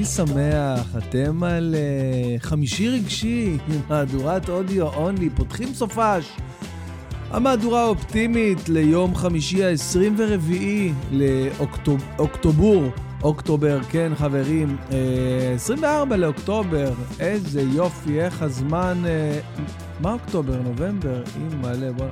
[0.00, 3.56] חמישי שמח, אתם על uh, חמישי רגשי,
[3.88, 6.36] מהדורת אודיו אונלי, פותחים סופש.
[7.30, 10.52] המהדורה האופטימית ליום חמישי ה-24
[11.10, 12.88] לאוקטובר,
[13.22, 14.92] אוקטובר, כן חברים, uh,
[15.54, 19.02] 24 לאוקטובר, איזה יופי, איך הזמן...
[19.04, 19.60] Uh,
[20.00, 20.62] מה אוקטובר?
[20.62, 21.22] נובמבר?
[21.36, 22.06] אם מלא, בוא...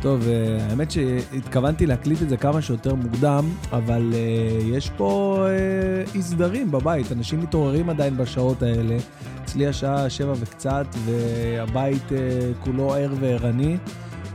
[0.00, 6.14] טוב, אה, האמת שהתכוונתי להקליט את זה כמה שיותר מוקדם, אבל uh, יש פה uh,
[6.14, 8.96] אי סדרים בבית, אנשים מתעוררים עדיין בשעות האלה.
[9.44, 12.02] אצלי השעה שבע וקצת, והבית
[12.60, 13.76] כולו ער וערני.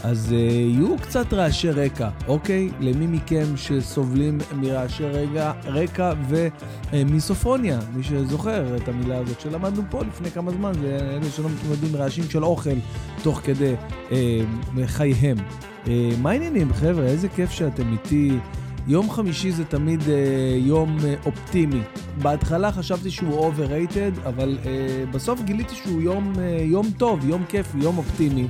[0.06, 2.70] אז uh, יהיו קצת רעשי רקע, אוקיי?
[2.80, 6.14] למי מכם שסובלים מרעשי רגע, רקע
[6.94, 11.96] ומיסופוניה, מי שזוכר את המילה הזאת שלמדנו פה לפני כמה זמן, זה אלה שלא מתמודדים
[11.96, 12.76] רעשים של אוכל
[13.24, 13.74] תוך כדי
[14.10, 14.14] uh,
[14.86, 15.38] חייהם.
[15.86, 15.90] Uh,
[16.22, 17.06] מה העניינים, חבר'ה?
[17.06, 18.32] איזה כיף שאתם איתי.
[18.88, 20.06] יום חמישי זה תמיד uh,
[20.58, 21.82] יום uh, אופטימי.
[22.22, 24.68] בהתחלה חשבתי שהוא overrated, אבל uh,
[25.16, 28.48] בסוף גיליתי שהוא יום, uh, יום טוב, יום כיף, יום אופטימי.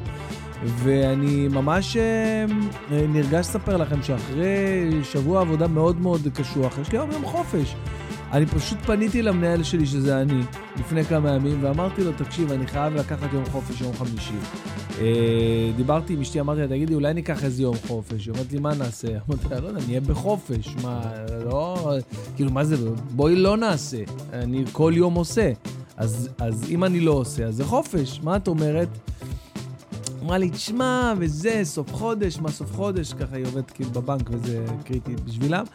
[0.63, 2.45] ואני ממש אה,
[2.91, 7.75] נרגש לספר לכם שאחרי שבוע עבודה מאוד מאוד קשוח, יש לי היום יום חופש.
[8.31, 10.41] אני פשוט פניתי למנהל שלי, שזה אני,
[10.79, 14.33] לפני כמה ימים, ואמרתי לו, תקשיב, אני חייב לקחת יום חופש יום חמישי.
[15.01, 18.25] אה, דיברתי עם אשתי, אמרתי לה, תגידי, אולי ניקח איזה יום חופש?
[18.25, 19.07] היא אומרת לי, מה נעשה?
[19.29, 20.75] אמרתי לה, לא יודע, נהיה בחופש.
[20.83, 21.01] מה,
[21.45, 21.91] לא,
[22.35, 22.75] כאילו, מה זה,
[23.11, 24.03] בואי לא נעשה.
[24.33, 25.51] אני כל יום עושה.
[25.97, 28.19] אז אם אני לא עושה, אז זה חופש.
[28.23, 28.87] מה את אומרת?
[30.25, 33.13] אמרה לי, תשמע, וזה, סוף חודש, מה סוף חודש?
[33.13, 35.65] ככה היא עובדת כאילו בבנק וזה קריטי בשבילם.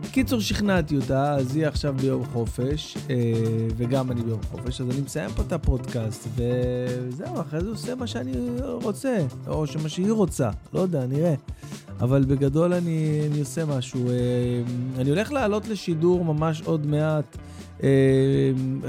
[0.00, 3.14] בקיצור, שכנעתי אותה, אז היא עכשיו ביום חופש, אה,
[3.76, 8.06] וגם אני ביום חופש, אז אני מסיים פה את הפודקאסט, וזהו, אחרי זה עושה מה
[8.06, 11.34] שאני רוצה, או שמה שהיא רוצה, לא יודע, נראה.
[12.00, 14.08] אבל בגדול אני, אני עושה משהו.
[14.08, 14.14] אה,
[14.98, 17.36] אני הולך לעלות לשידור ממש עוד מעט.
[17.82, 17.88] אה,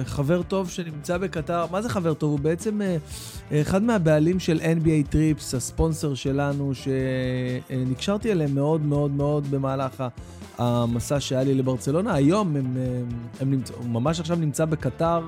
[0.06, 2.32] חבר טוב שנמצא בקטר, מה זה חבר טוב?
[2.32, 2.98] הוא בעצם אה,
[3.62, 10.04] אחד מהבעלים של NBA טריפס, הספונסר שלנו, שנקשרתי אליהם מאוד מאוד מאוד במהלך
[10.58, 12.14] המסע שהיה לי לברצלונה.
[12.14, 13.10] היום הם, הם,
[13.40, 15.22] הם נמצא, הוא ממש עכשיו נמצא בקטר.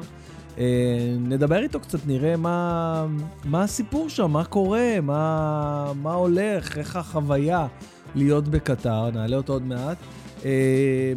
[0.57, 3.05] אה, נדבר איתו קצת, נראה מה,
[3.45, 7.67] מה הסיפור שם, מה קורה, מה, מה הולך, איך החוויה
[8.15, 9.97] להיות בקטר, נעלה אותו עוד מעט.
[10.43, 10.45] Uh,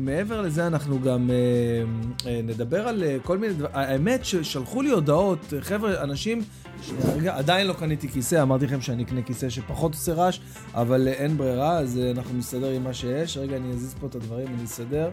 [0.01, 4.91] מעבר לזה אנחנו גם uh, uh, נדבר על uh, כל מיני דברים, האמת ששלחו לי
[4.91, 6.43] הודעות, חבר'ה, אנשים,
[7.17, 10.41] רגע, עדיין לא קניתי כיסא, אמרתי לכם שאני אקנה כיסא שפחות עושה רעש,
[10.75, 13.37] אבל uh, אין ברירה, אז uh, אנחנו נסתדר עם מה שיש.
[13.37, 15.11] רגע, אני אזיז פה את הדברים, אני אסדר,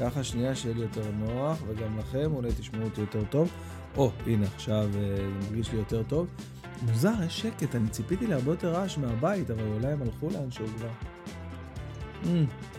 [0.00, 3.50] ככה שנייה שיהיה לי יותר נוח, וגם לכם, אולי תשמעו אותי יותר טוב.
[3.96, 5.16] או, oh, הנה, עכשיו זה
[5.50, 6.26] מרגיש לי יותר טוב.
[6.82, 10.88] מוזר, יש שקט, אני ציפיתי להרבה יותר רעש מהבית, אבל אולי הם הלכו לאנשהו כבר.
[12.24, 12.73] Mm.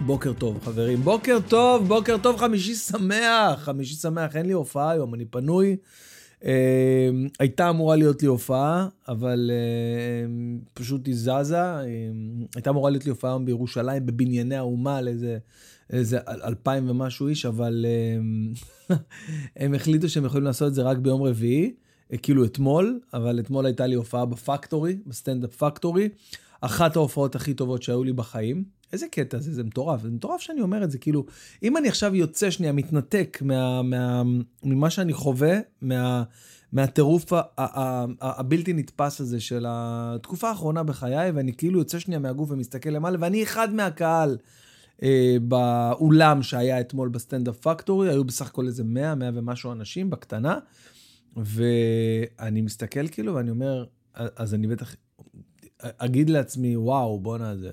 [0.00, 0.98] בוקר טוב, חברים.
[0.98, 3.58] בוקר טוב, בוקר טוב, חמישי שמח.
[3.58, 5.76] חמישי שמח, אין לי הופעה היום, אני פנוי.
[6.44, 10.26] אה, הייתה אמורה להיות לי הופעה, אבל אה,
[10.74, 11.58] פשוט היא זזה.
[11.58, 11.82] אה,
[12.54, 15.38] הייתה אמורה להיות לי הופעה היום בירושלים, בבנייני האומה, לאיזה
[15.90, 18.96] איזה אלפיים ומשהו איש, אבל אה,
[19.64, 21.74] הם החליטו שהם יכולים לעשות את זה רק ביום רביעי,
[22.12, 26.08] אה, כאילו אתמול, אבל אתמול הייתה לי הופעה בפקטורי, בסטנדאפ פקטורי.
[26.60, 28.75] אחת ההופעות הכי טובות שהיו לי בחיים.
[28.92, 31.26] איזה קטע זה, זה מטורף, זה מטורף שאני אומר את זה, כאילו,
[31.62, 34.22] אם אני עכשיו יוצא שנייה, מתנתק מה, מה,
[34.64, 36.22] ממה שאני חווה, מה,
[36.72, 37.32] מהטירוף
[38.20, 43.42] הבלתי נתפס הזה של התקופה האחרונה בחיי, ואני כאילו יוצא שנייה מהגוף ומסתכל למעלה, ואני
[43.42, 44.36] אחד מהקהל
[45.02, 50.10] אה, באולם שהיה אתמול ב Standup Factory, היו בסך הכל איזה 100, 100 ומשהו אנשים
[50.10, 50.58] בקטנה,
[51.36, 54.94] ואני מסתכל כאילו, ואני אומר, אז אני בטח
[55.82, 57.70] אגיד לעצמי, וואו, בואנה, זה,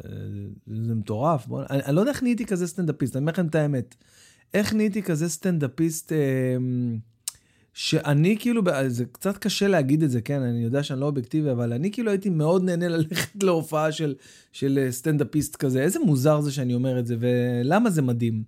[0.67, 3.47] זה, זה מטורף, בואנה, אני, אני לא יודע איך נהייתי כזה סטנדאפיסט, אני אומר לכם
[3.47, 3.95] את האמת.
[4.53, 6.17] איך נהייתי כזה סטנדאפיסט, אה,
[7.73, 11.73] שאני כאילו, זה קצת קשה להגיד את זה, כן, אני יודע שאני לא אובייקטיבי, אבל
[11.73, 14.15] אני כאילו הייתי מאוד נהנה ללכת להופעה של,
[14.51, 15.81] של סטנדאפיסט כזה.
[15.81, 18.43] איזה מוזר זה שאני אומר את זה, ולמה זה מדהים?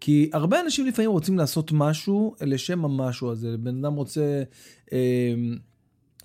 [0.00, 3.56] כי הרבה אנשים לפעמים רוצים לעשות משהו לשם המשהו הזה.
[3.56, 4.42] בן אדם רוצה...
[4.92, 5.34] אה,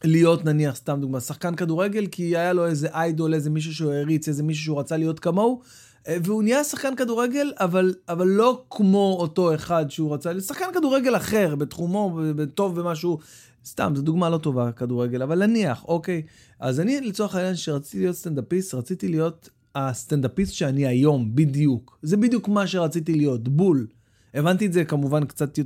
[0.04, 4.28] להיות נניח, סתם דוגמה, שחקן כדורגל, כי היה לו איזה איידול, איזה מישהו שהוא העריץ,
[4.28, 5.62] איזה מישהו שהוא רצה להיות כמוהו,
[6.07, 11.16] אה, והוא נהיה שחקן כדורגל, אבל, אבל לא כמו אותו אחד שהוא רצה, שחקן כדורגל
[11.16, 12.19] אחר, בתחומו,
[12.54, 13.18] טוב במשהו,
[13.66, 16.22] סתם, זו דוגמה לא טובה, כדורגל, אבל נניח, אוקיי.
[16.60, 22.00] אז אני, לצורך העניין, שרציתי להיות סטנדאפיסט, רציתי להיות הסטנדאפיסט שאני היום, בדיוק.
[22.01, 23.88] זה בדיוק מה שרציתי להיות, בול.
[24.34, 25.60] הבנתי את זה כמובן קצת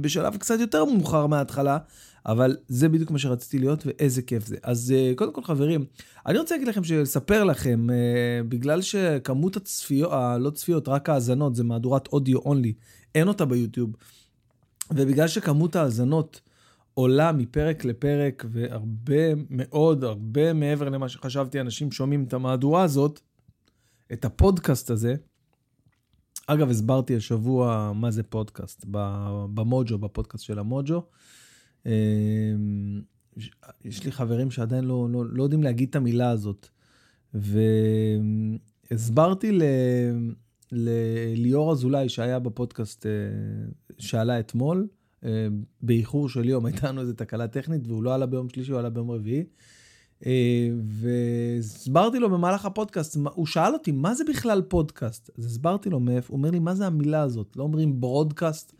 [0.00, 1.78] בשלב קצת יותר מאוחר מההתחלה,
[2.26, 4.56] אבל זה בדיוק מה שרציתי להיות, ואיזה כיף זה.
[4.62, 5.84] אז uh, קודם כל, חברים,
[6.26, 11.54] אני רוצה להגיד לכם, לספר לכם, uh, בגלל שכמות הצפיות, uh, לא צפיות, רק האזנות,
[11.54, 12.72] זה מהדורת אודיו אונלי,
[13.14, 13.90] אין אותה ביוטיוב,
[14.90, 16.40] ובגלל שכמות האזנות
[16.94, 23.20] עולה מפרק לפרק, והרבה מאוד, הרבה מעבר למה שחשבתי, אנשים שומעים את המהדורה הזאת,
[24.12, 25.14] את הפודקאסט הזה,
[26.46, 28.84] אגב, הסברתי השבוע מה זה פודקאסט,
[29.54, 31.02] במוג'ו, בפודקאסט של המוג'ו.
[31.86, 31.92] אמ,
[33.84, 36.68] יש לי חברים שעדיין לא, לא, לא יודעים להגיד את המילה הזאת.
[38.90, 39.62] והסברתי ל...
[40.72, 43.10] לליאור אזולאי, שהיה בפודקאסט, אה,
[43.98, 44.88] שעלה אתמול,
[45.24, 45.48] אה,
[45.82, 48.90] באיחור של יום, הייתה לנו איזו תקלה טכנית, והוא לא עלה ביום שלישי, הוא עלה
[48.90, 49.44] ביום רביעי.
[50.26, 55.30] אה, והסברתי לו במהלך הפודקאסט, הוא שאל אותי, מה זה בכלל פודקאסט?
[55.38, 57.56] אז הסברתי לו מאיפה, הוא אומר לי, מה זה המילה הזאת?
[57.56, 58.72] לא אומרים ברודקאסט?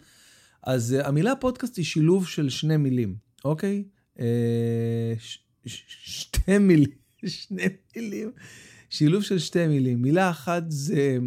[0.62, 3.14] אז אה, המילה פודקאסט היא שילוב של שני מילים,
[3.44, 3.84] אוקיי?
[4.16, 4.20] אה,
[5.18, 6.90] ש- ש- שתי מילים,
[7.26, 7.62] שני
[7.96, 8.30] מילים,
[8.90, 10.02] שילוב של שתי מילים.
[10.02, 11.18] מילה אחת זה,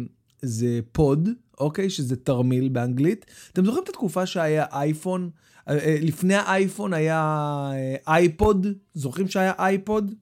[0.42, 1.28] זה pod,
[1.60, 1.90] אוקיי?
[1.90, 3.26] שזה תרמיל באנגלית.
[3.52, 5.30] אתם זוכרים את התקופה שהיה אייפון?
[6.02, 7.70] לפני האייפון היה
[8.06, 10.14] iPod, זוכרים שהיה iPod?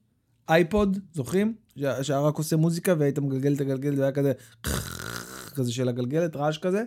[0.49, 1.55] iPod, זוכרים?
[2.03, 4.33] שהיה רק עושה מוזיקה והיית מגלגל את הגלגלת והיה כזה
[5.57, 6.85] כזה של הגלגלת, רעש כזה.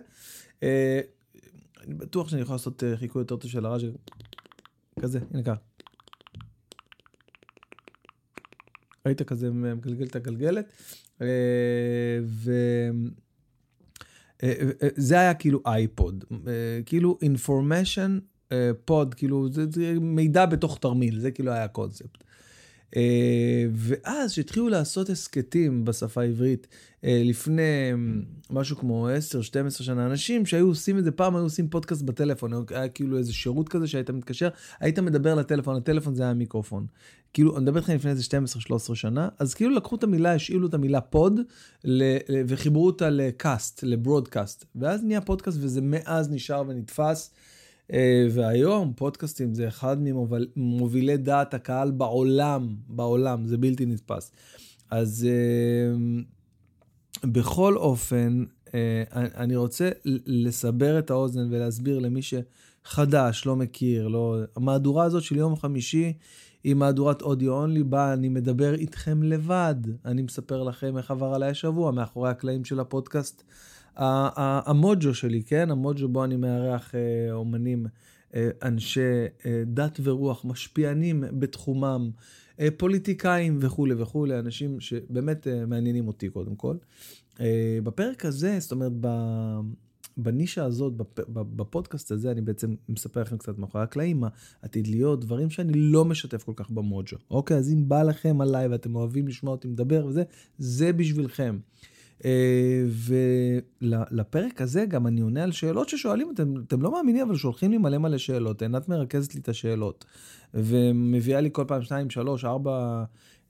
[1.86, 3.84] אני בטוח שאני יכול לעשות אה, חיקוי יותר טוב של הרעש.
[5.00, 5.60] כזה, הנה ככה.
[9.04, 10.72] היית כזה מגלגל את הגלגלת.
[11.22, 12.74] אה, וזה
[15.14, 16.24] אה, היה כאילו אייפוד,
[16.86, 18.10] כאילו information
[18.84, 22.24] פוד, כאילו זה, זה מידע בתוך תרמיל, זה כאילו היה הקונספט.
[22.96, 26.66] אה, ואז שהתחילו לעשות הסכתים בשפה העברית
[27.04, 27.92] אה, לפני
[28.50, 29.08] משהו כמו
[29.68, 33.32] 10-12 שנה, אנשים שהיו עושים את זה, פעם היו עושים פודקאסט בטלפון, היה כאילו איזה
[33.32, 34.48] שירות כזה שהיית מתקשר,
[34.80, 36.86] היית מדבר לטלפון, הטלפון זה היה המיקרופון.
[37.32, 38.22] כאילו, אני מדבר איתכם לפני איזה
[38.92, 41.40] 12-13 שנה, אז כאילו לקחו את המילה, השאילו את המילה פוד,
[42.46, 47.30] וחיברו אותה לקאסט, לברודקאסט, ואז נהיה פודקאסט וזה מאז נשאר ונתפס.
[47.92, 49.96] אה, והיום פודקאסטים זה אחד
[50.56, 54.32] ממובילי דעת הקהל בעולם, בעולם, זה בלתי נתפס.
[54.90, 55.96] אז אה,
[57.24, 58.44] בכל אופן,
[58.74, 59.90] אה, אני רוצה
[60.26, 64.36] לסבר את האוזן ולהסביר למי שחדש, לא מכיר, לא...
[64.56, 66.12] המהדורה הזאת של יום חמישי
[66.64, 69.74] היא מהדורת אודיו אונלי, בה אני מדבר איתכם לבד.
[70.04, 73.42] אני מספר לכם איך עבר עליי השבוע, מאחורי הקלעים של הפודקאסט.
[73.96, 75.70] המוג'ו שלי, כן?
[75.70, 77.86] המוג'ו בו אני מארח אה, אומנים,
[78.34, 79.00] אה, אנשי
[79.46, 82.10] אה, דת ורוח, משפיענים בתחומם,
[82.76, 86.76] פוליטיקאים וכולי וכולי, אנשים שבאמת מעניינים אותי קודם כל.
[87.82, 88.92] בפרק הזה, זאת אומרת,
[90.16, 90.92] בנישה הזאת,
[91.32, 94.28] בפודקאסט הזה, אני בעצם מספר לכם קצת מאחורי הקלעים, מה
[94.62, 97.16] עתיד להיות, דברים שאני לא משתף כל כך במוג'ו.
[97.30, 100.22] אוקיי, אז אם בא לכם עליי ואתם אוהבים לשמוע אותי מדבר וזה,
[100.58, 101.58] זה בשבילכם.
[102.24, 102.84] אה,
[103.80, 107.78] ולפרק הזה גם אני עונה על שאלות ששואלים, אתם, אתם לא מאמינים, אבל שולחים לי
[107.78, 108.62] מלא מלא שאלות.
[108.62, 110.04] עינת מרכזת לי את השאלות,
[110.54, 113.04] ומביאה לי כל פעם שתיים, שלוש, ארבע,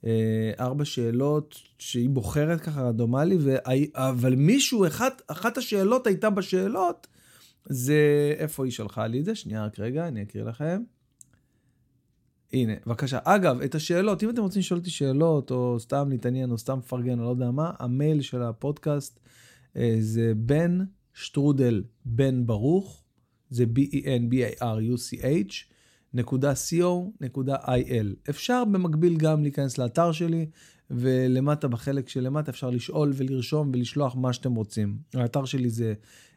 [0.05, 3.37] אה, ארבע שאלות שהיא בוחרת ככה רנדומלי.
[3.95, 7.07] אבל מישהו, אחת, אחת השאלות הייתה בשאלות,
[7.65, 9.35] זה איפה היא שלחה לי את זה?
[9.35, 10.83] שנייה, רק רגע, אני אקריא לכם.
[12.53, 13.19] הנה, בבקשה.
[13.23, 17.19] אגב, את השאלות, אם אתם רוצים לשאול אותי שאלות, או סתם להתעניין, או סתם לפרגן,
[17.19, 19.19] או לא יודע מה, המייל של הפודקאסט
[19.77, 20.79] אה, זה בן
[21.13, 23.03] שטרודל בן ברוך,
[23.49, 25.53] זה b-e-n-b-a-r-u-c-h,
[26.13, 26.83] נקודה co,
[27.21, 28.29] נקודה il.
[28.29, 30.45] אפשר במקביל גם להיכנס לאתר שלי,
[30.91, 34.97] ולמטה, בחלק שלמטה, אפשר לשאול ולרשום ולשלוח מה שאתם רוצים.
[35.13, 35.93] האתר שלי זה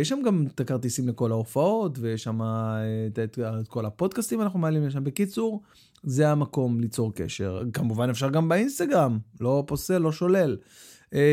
[0.00, 4.58] יש שם גם את הכרטיסים לכל ההופעות, ויש שם את, את, את כל הפודקאסטים אנחנו
[4.58, 5.04] מעלים לשם.
[5.04, 5.62] בקיצור,
[6.02, 7.62] זה המקום ליצור קשר.
[7.72, 10.56] כמובן אפשר גם באינסטגרם, לא פוסל, לא שולל.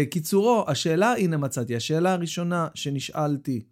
[0.10, 3.64] קיצורו, השאלה, הנה מצאתי, השאלה הראשונה שנשאלתי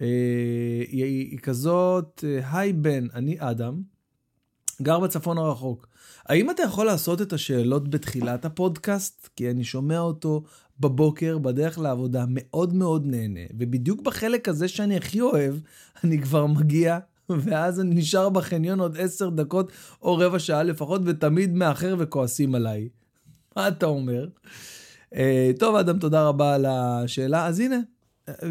[0.00, 3.82] היא, היא כזאת, היי בן, אני אדם,
[4.82, 5.86] גר בצפון הרחוק.
[6.26, 9.28] האם אתה יכול לעשות את השאלות בתחילת הפודקאסט?
[9.36, 10.42] כי אני שומע אותו
[10.80, 15.54] בבוקר בדרך לעבודה, מאוד מאוד נהנה, ובדיוק בחלק הזה שאני הכי אוהב,
[16.04, 21.54] אני כבר מגיע, ואז אני נשאר בחניון עוד עשר דקות או רבע שעה לפחות, ותמיד
[21.54, 22.88] מאחר וכועסים עליי.
[23.56, 24.28] מה אתה אומר?
[25.14, 25.18] Uh,
[25.58, 27.46] טוב, אדם, תודה רבה על השאלה.
[27.46, 27.76] אז הנה,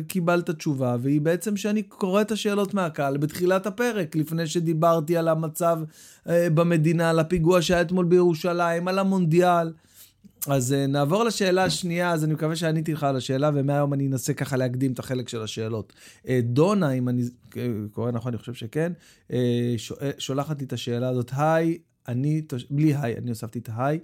[0.07, 5.79] קיבלת תשובה, והיא בעצם שאני קורא את השאלות מהקהל בתחילת הפרק, לפני שדיברתי על המצב
[6.29, 9.71] אה, במדינה, על הפיגוע שהיה אתמול בירושלים, על המונדיאל.
[10.47, 14.33] אז uh, נעבור לשאלה השנייה, אז אני מקווה שעניתי לך על השאלה, ומהיום אני אנסה
[14.33, 15.93] ככה להקדים את החלק של השאלות.
[16.23, 17.23] Uh, דונה, אם אני
[17.91, 18.91] קורא נכון, אני חושב שכן,
[20.17, 21.77] שולחת לי את השאלה הזאת, היי,
[22.07, 23.99] אני, בלי היי, אני הוספתי את היי.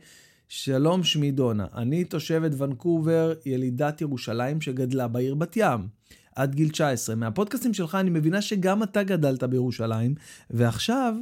[0.54, 1.66] שלום, שמי דונה.
[1.74, 5.88] אני תושבת ונקובר, ילידת ירושלים שגדלה בעיר בת ים.
[6.36, 7.16] עד גיל 19.
[7.16, 10.16] מהפודקאסטים שלך אני מבינה שגם אתה גדלת בירושלים,
[10.50, 11.14] ועכשיו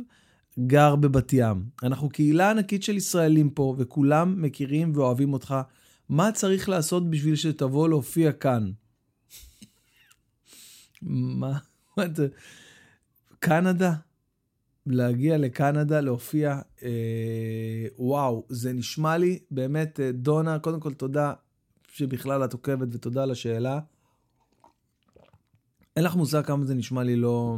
[0.60, 1.64] גר בבת ים.
[1.84, 5.56] אנחנו קהילה ענקית של ישראלים פה, וכולם מכירים ואוהבים אותך.
[6.10, 8.72] מה צריך לעשות בשביל שתבוא להופיע כאן?
[11.02, 11.58] מה?
[13.40, 13.94] קנדה?
[14.86, 21.34] להגיע לקנדה, להופיע, אה, וואו, זה נשמע לי באמת, אה, דונה, קודם כל תודה
[21.92, 23.80] שבכלל את עוקבת ותודה על השאלה.
[25.96, 27.58] אין לך מושג כמה זה נשמע לי לא...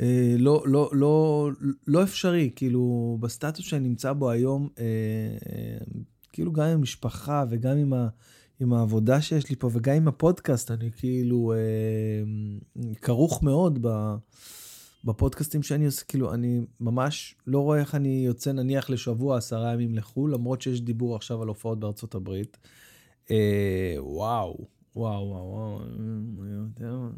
[0.00, 1.50] אה, לא, לא, לא,
[1.86, 4.84] לא אפשרי, כאילו, בסטטוס שאני נמצא בו היום, אה,
[5.52, 5.78] אה,
[6.32, 8.08] כאילו גם עם המשפחה וגם עם, ה,
[8.60, 14.14] עם העבודה שיש לי פה וגם עם הפודקאסט, אני כאילו אה, כרוך מאוד ב,
[15.06, 19.94] בפודקאסטים שאני עושה, כאילו, אני ממש לא רואה איך אני יוצא נניח לשבוע, עשרה ימים
[19.94, 22.56] לחו"ל, למרות שיש דיבור עכשיו על הופעות בארצות הברית.
[23.30, 25.80] אה, וואו, וואו, וואו,
[26.80, 27.08] וואו.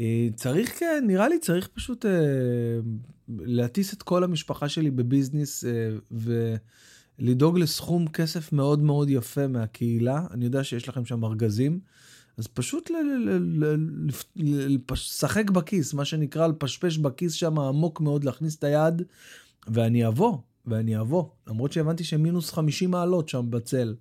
[0.00, 2.10] אה, צריך, כן, נראה לי צריך פשוט אה,
[3.28, 5.90] להטיס את כל המשפחה שלי בביזנס אה,
[7.20, 10.26] ולדאוג לסכום כסף מאוד מאוד יפה מהקהילה.
[10.30, 11.80] אני יודע שיש לכם שם ארגזים,
[12.40, 12.90] אז פשוט
[14.90, 19.02] לשחק בכיס, מה שנקרא, לפשפש בכיס שם עמוק מאוד, להכניס את היד,
[19.68, 21.24] ואני אבוא, ואני אבוא.
[21.46, 23.94] למרות שהבנתי שמינוס 50 מעלות שם בצל.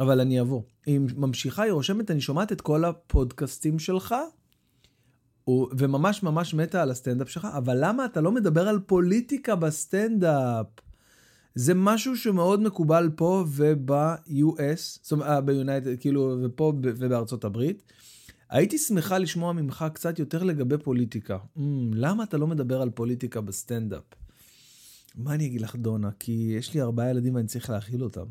[0.00, 0.62] אבל אני אבוא.
[0.86, 4.14] היא ממשיכה, היא רושמת, אני שומעת את כל הפודקאסטים שלך,
[5.78, 10.66] וממש ממש מתה על הסטנדאפ שלך, אבל למה אתה לא מדבר על פוליטיקה בסטנדאפ?
[11.56, 17.82] זה משהו שמאוד מקובל פה וב-US, זאת אומרת, ב United, כאילו, ופה ובארצות הברית.
[18.50, 21.36] הייתי שמחה לשמוע ממך קצת יותר לגבי פוליטיקה.
[21.36, 21.60] אמ,
[21.92, 24.02] למה אתה לא מדבר על פוליטיקה בסטנדאפ?
[25.14, 26.10] מה אני אגיד לך, דונה?
[26.18, 28.26] כי יש לי ארבעה ילדים ואני צריך להאכיל אותם.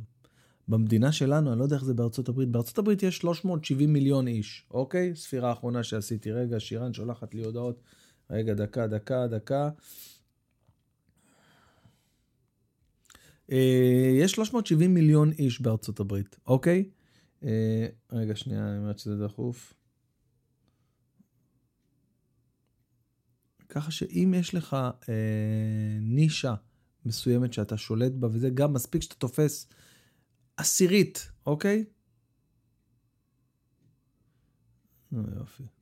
[0.68, 4.66] במדינה שלנו, אני לא יודע איך זה בארצות הברית, בארצות הברית יש 370 מיליון איש,
[4.72, 5.16] אוקיי?
[5.16, 6.32] ספירה האחרונה שעשיתי.
[6.32, 7.82] רגע, שירן שולחת לי הודעות.
[8.30, 9.64] רגע, דקה, דקה, דקה.
[9.64, 9.70] אה,
[14.20, 16.90] יש 370 מיליון איש בארצות הברית, אוקיי?
[17.44, 19.74] אה, רגע, שנייה, אני אומרת שזה דחוף.
[23.70, 24.74] ככה שאם יש לך
[25.10, 26.56] אה, נישה
[27.06, 29.68] מסוימת שאתה שולט בה, וזה גם מספיק שאתה תופס
[30.58, 31.86] עשירית, אוקיי?
[35.12, 35.75] נו, יופי.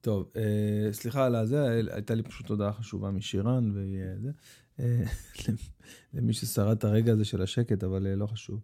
[0.00, 4.30] טוב, אה, סליחה על הזה, הייתה לי פשוט הודעה חשובה משירן, וזה,
[4.80, 5.04] אה,
[6.14, 8.60] למי ששרד את הרגע הזה של השקט, אבל אה, לא חשוב.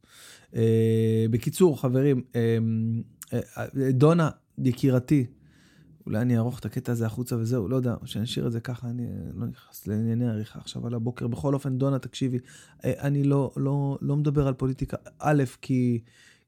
[0.54, 2.58] אה, בקיצור, חברים, אה,
[3.32, 5.26] אה, דונה, יקירתי,
[6.06, 8.90] אולי אני אערוך את הקטע הזה החוצה וזהו, לא יודע, שאני אשאיר את זה ככה,
[8.90, 11.26] אני לא נכנס לענייני עריכה עכשיו על הבוקר.
[11.26, 12.38] בכל אופן, דונה, תקשיבי,
[12.84, 16.00] אה, אני לא, לא, לא מדבר על פוליטיקה, א', כי,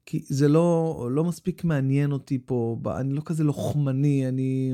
[0.07, 4.73] כי זה לא, לא מספיק מעניין אותי פה, אני לא כזה לוחמני, אני...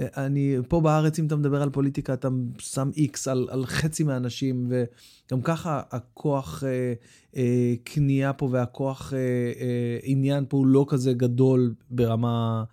[0.00, 4.68] אני, פה בארץ, אם אתה מדבר על פוליטיקה, אתה שם איקס על, על חצי מהאנשים,
[4.68, 6.92] וגם ככה הכוח אה,
[7.36, 9.18] אה, קנייה פה והכוח אה,
[9.60, 12.64] אה, עניין פה הוא לא כזה גדול ברמה...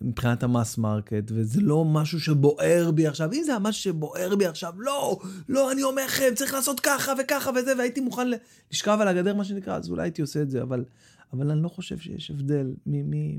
[0.00, 3.32] מבחינת ה mass market, וזה לא משהו שבוער בי עכשיו.
[3.32, 7.12] אם זה היה משהו שבוער בי עכשיו, לא, לא, אני אומר לכם, צריך לעשות ככה
[7.18, 8.28] וככה וזה, והייתי מוכן
[8.72, 10.84] לשכב על הגדר, מה שנקרא, אז אולי הייתי עושה את זה, אבל,
[11.32, 12.74] אבל אני לא חושב שיש הבדל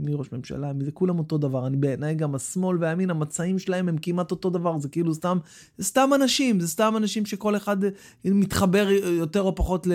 [0.01, 1.67] מראש ממשלה, זה כולם אותו דבר.
[1.67, 5.37] אני בעיניי גם השמאל והימין, המצעים שלהם הם כמעט אותו דבר, זה כאילו סתם,
[5.81, 7.77] סתם אנשים, זה סתם אנשים שכל אחד
[8.25, 9.87] מתחבר יותר או פחות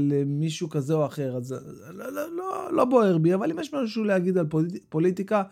[0.00, 1.54] למישהו כזה או אחר, אז
[1.90, 4.46] לא, לא, לא, לא בוער בי, אבל אם יש משהו להגיד על
[4.88, 5.42] פוליטיקה,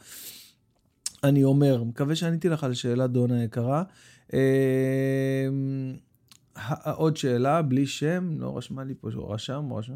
[1.24, 3.82] אני אומר, מקווה שעניתי לך על שאלה, דונה יקרה.
[4.34, 5.48] אה,
[6.94, 9.94] עוד שאלה, בלי שם, לא רשמה לי פה רשם, רשם.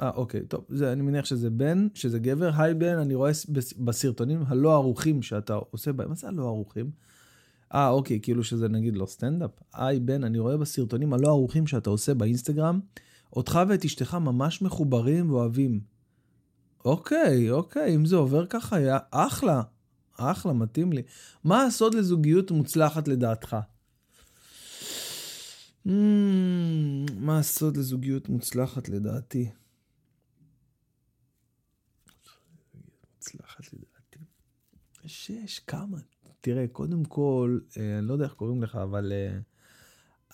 [0.00, 2.50] אה, אוקיי, טוב, זה, אני מניח שזה בן, שזה גבר.
[2.56, 3.30] היי בן, אני רואה
[3.78, 6.90] בסרטונים הלא ערוכים שאתה עושה בהם, מה זה הלא ערוכים?
[7.74, 9.50] אה, אוקיי, כאילו שזה נגיד לא סטנדאפ.
[9.74, 12.80] היי בן, אני רואה בסרטונים הלא ערוכים שאתה עושה באינסטגרם,
[13.32, 15.80] אותך ואת אשתך ממש מחוברים ואוהבים.
[16.84, 19.62] אוקיי, אוקיי, אם זה עובר ככה, היה אחלה.
[20.16, 21.02] אחלה, מתאים לי.
[21.44, 23.56] מה הסוד לזוגיות מוצלחת לדעתך?
[25.86, 25.90] Mm,
[27.16, 29.50] מה הסוד לזוגיות מוצלחת לדעתי?
[33.14, 34.18] מוצלחת לדעתי.
[35.06, 35.98] שש, כמה?
[36.40, 39.38] תראה, קודם כל, אה, אני לא יודע איך קוראים לך, אבל אה,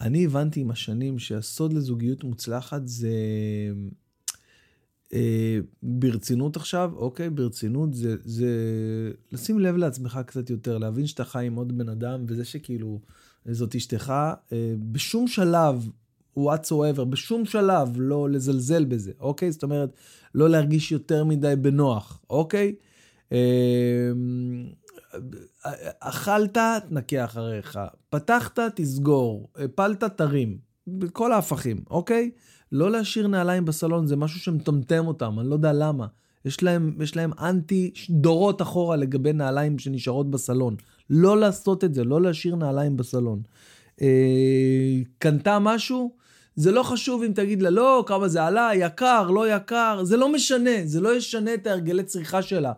[0.00, 3.12] אני הבנתי עם השנים שהסוד לזוגיות מוצלחת זה...
[5.12, 8.50] אה, ברצינות עכשיו, אוקיי, ברצינות זה, זה
[9.32, 13.00] לשים לב לעצמך קצת יותר, להבין שאתה חי עם עוד בן אדם, וזה שכאילו
[13.50, 14.14] זאת אשתך,
[14.52, 15.88] אה, בשום שלב,
[16.38, 19.52] whatsoever, בשום שלב לא לזלזל בזה, אוקיי?
[19.52, 19.90] זאת אומרת,
[20.34, 22.74] לא להרגיש יותר מדי בנוח, אוקיי?
[23.32, 23.38] אה,
[26.00, 26.58] אכלת,
[26.88, 27.78] תנקה אחריך.
[28.10, 29.48] פתחת, תסגור.
[29.56, 30.58] הפלת, תרים.
[30.86, 32.30] בכל ההפכים, אוקיי?
[32.72, 36.06] לא להשאיר נעליים בסלון זה משהו שמטמטם אותם, אני לא יודע למה.
[36.44, 40.76] יש להם, יש להם אנטי דורות אחורה לגבי נעליים שנשארות בסלון.
[41.10, 43.42] לא לעשות את זה, לא להשאיר נעליים בסלון.
[44.02, 44.06] אה,
[45.18, 46.12] קנתה משהו,
[46.56, 50.32] זה לא חשוב אם תגיד לה, לא, כמה זה עלה, יקר, לא יקר, זה לא
[50.32, 52.72] משנה, זה לא ישנה את ההרגלי צריכה שלה.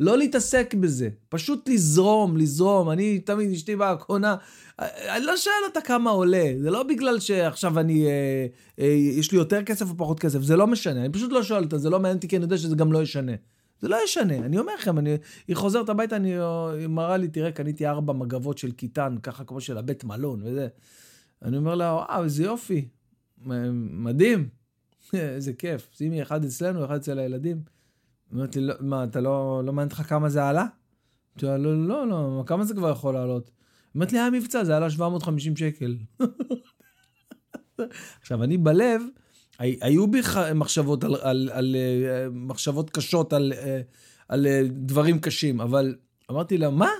[0.00, 2.90] לא להתעסק בזה, פשוט לזרום, לזרום.
[2.90, 4.36] אני תמיד, אשתי באה, קונה,
[4.78, 8.46] אני לא שואל אותה כמה עולה, זה לא בגלל שעכשיו אני, אה,
[8.78, 11.64] אה, יש לי יותר כסף או פחות כסף, זה לא משנה, אני פשוט לא שואל
[11.64, 13.32] אותה, זה לא מעניין אותי, כי אני יודע שזה גם לא ישנה.
[13.80, 15.16] זה לא ישנה, אני אומר לכם, אני,
[15.48, 16.34] היא חוזרת הביתה, אני,
[16.78, 20.68] היא מראה לי, תראה, קניתי ארבע מגבות של קיטן, ככה כמו של הבית מלון וזה.
[21.42, 22.88] אני אומר לה, וואו, איזה יופי,
[23.82, 24.48] מדהים,
[25.12, 27.62] איזה כיף, שימי אחד אצלנו, אחד אצל הילדים.
[28.34, 30.66] אמרתי, לא, מה, אתה לא, לא מעניין אותך כמה זה עלה?
[31.32, 33.50] אמרתי לה, לא, לא, לא, כמה זה כבר יכול לעלות?
[33.96, 35.96] אמרתי לי, היה מבצע, זה עלה 750 שקל.
[38.20, 39.02] עכשיו, אני בלב,
[39.58, 40.20] היו בי
[40.54, 41.76] מחשבות על, על, על, על
[42.30, 43.52] מחשבות קשות על,
[44.28, 45.94] על דברים קשים, אבל
[46.30, 46.90] אמרתי לה, מה?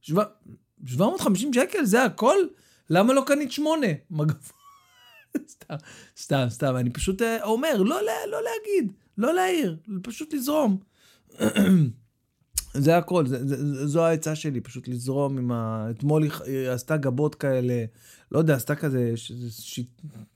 [0.00, 1.84] 750 שקל?
[1.84, 2.36] זה הכל?
[2.90, 3.86] למה לא קנית שמונה?
[5.48, 5.74] סתם,
[6.16, 8.00] סתם, סתם, אני פשוט אה, אומר, לא,
[8.30, 8.92] לא להגיד.
[9.18, 10.78] לא להעיר, פשוט לזרום.
[12.78, 15.86] זה הכל, זה, זה, זו העצה שלי, פשוט לזרום עם ה...
[15.90, 17.84] אתמול היא עשתה גבות כאלה,
[18.32, 19.32] לא יודע, עשתה כזה, ש...
[19.50, 19.80] ש...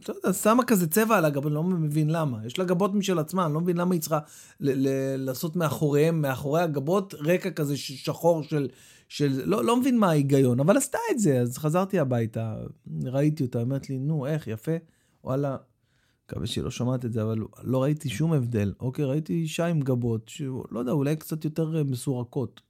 [0.08, 2.46] לא יודע, שמה כזה צבע על הגבות, לא מבין למה.
[2.46, 4.18] יש לה גבות משל עצמה, אני לא מבין למה היא צריכה
[4.60, 4.88] ל...
[4.88, 5.16] ל...
[5.16, 8.68] לעשות מאחוריהם, מאחורי הגבות, רקע כזה שחור של...
[9.08, 9.42] של...
[9.44, 12.54] לא, לא מבין מה ההיגיון, אבל עשתה את זה, אז חזרתי הביתה,
[13.04, 14.72] ראיתי אותה, אמרת לי, נו, איך, יפה?
[15.24, 15.56] וואלה,
[16.30, 18.72] מקווה שהיא לא שומעת את זה, אבל לא ראיתי שום הבדל.
[18.80, 22.60] אוקיי, ראיתי אישה עם גבות, שלא יודע, אולי קצת יותר אה, מסורקות.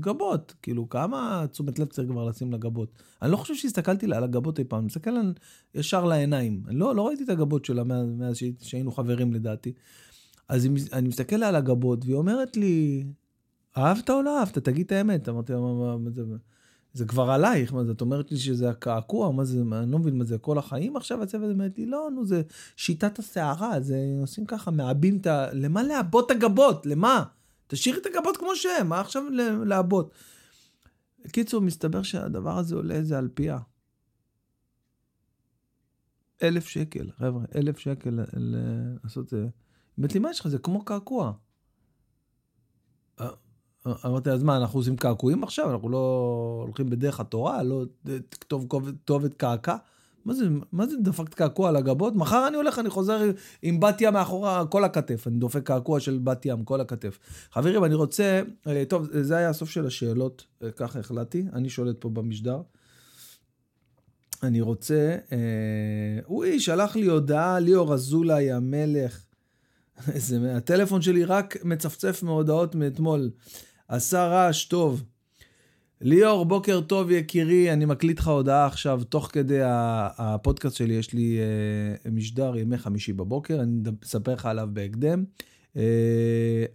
[0.00, 3.02] גבות, כאילו, כמה תשומת לב צריך כבר לשים לגבות.
[3.22, 5.34] אני לא חושב שהסתכלתי על הגבות אי פעם, אני מסתכל על
[5.74, 6.62] ישר לעיניים.
[6.66, 9.72] לא, לא ראיתי את הגבות שלה מאז, מאז שהיינו חברים לדעתי.
[10.48, 13.04] אז אני מסתכל על הגבות, והיא אומרת לי,
[13.76, 14.58] אהבת או לא אהבת?
[14.58, 15.28] תגיד את האמת.
[15.28, 16.22] אמרתי לה, מה, מה זה?
[16.96, 20.18] זה כבר עלייך, מה זה, את אומרת לי שזה הקעקוע, מה זה, אני לא מבין
[20.18, 22.42] מה זה, כל החיים עכשיו הצוות הזה אומרת לי, לא, נו, זה
[22.76, 25.46] שיטת הסערה, זה עושים ככה, מעבים את ה...
[25.52, 26.86] למה לעבות את הגבות?
[26.86, 27.24] למה?
[27.66, 29.22] תשאיר את הגבות כמו שהם, מה עכשיו
[29.66, 30.10] לעבות?
[31.32, 33.58] קיצור, מסתבר שהדבר הזה עולה איזה על פיה.
[36.42, 38.20] אלף שקל, חבר'ה, אלף שקל
[39.02, 39.46] לעשות זה.
[39.98, 40.48] באמת לי, מה יש לך?
[40.48, 41.32] זה כמו קעקוע.
[44.06, 45.70] אמרתי, אז מה, אנחנו עושים קעקועים עכשיו?
[45.70, 47.62] אנחנו לא הולכים בדרך התורה?
[47.62, 47.84] לא
[48.28, 49.76] תכתוב כתובת קעקע?
[50.26, 52.16] מה זה, מה זה דפקת קעקוע על הגבות?
[52.16, 53.30] מחר אני הולך, אני חוזר
[53.62, 55.26] עם בת ים מאחורי כל הכתף.
[55.26, 57.18] אני דופק קעקוע של בת ים, כל הכתף.
[57.52, 58.42] חברים, אני רוצה...
[58.66, 61.44] אה, טוב, זה היה הסוף של השאלות, אה, ככה החלטתי.
[61.52, 62.60] אני שולט פה במשדר.
[64.42, 65.16] אני רוצה...
[65.32, 65.38] אה,
[66.28, 69.20] אוי, שלח לי הודעה, ליאור אזולאי המלך.
[70.14, 70.56] איזה...
[70.56, 73.30] הטלפון שלי רק מצפצף מהודעות מאתמול.
[73.88, 75.02] עשה רעש טוב.
[76.00, 81.38] ליאור, בוקר טוב יקירי, אני מקליט לך הודעה עכשיו, תוך כדי הפודקאסט שלי, יש לי
[82.04, 85.24] אה, משדר ימי חמישי בבוקר, אני אספר לך עליו בהקדם.
[85.74, 85.78] אה,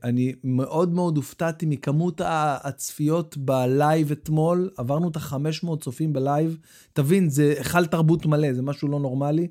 [0.03, 6.57] אני מאוד מאוד הופתעתי מכמות הצפיות בלייב אתמול, עברנו את ה-500 צופים בלייב.
[6.93, 9.43] תבין, זה היכל תרבות מלא, זה משהו לא נורמלי.
[9.43, 9.47] אה,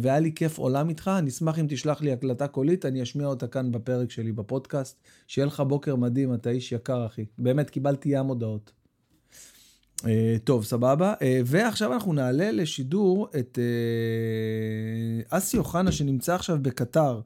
[0.00, 3.46] והיה לי כיף עולם איתך, אני אשמח אם תשלח לי הקלטה קולית, אני אשמיע אותה
[3.46, 5.02] כאן בפרק שלי בפודקאסט.
[5.26, 7.24] שיהיה לך בוקר מדהים, אתה איש יקר, אחי.
[7.38, 8.72] באמת, קיבלתי ים הודעות.
[10.00, 10.06] Uh,
[10.44, 11.14] טוב, סבבה.
[11.14, 13.58] Uh, ועכשיו אנחנו נעלה לשידור את
[15.30, 17.20] אסי אוחנה, שנמצא עכשיו בקטר.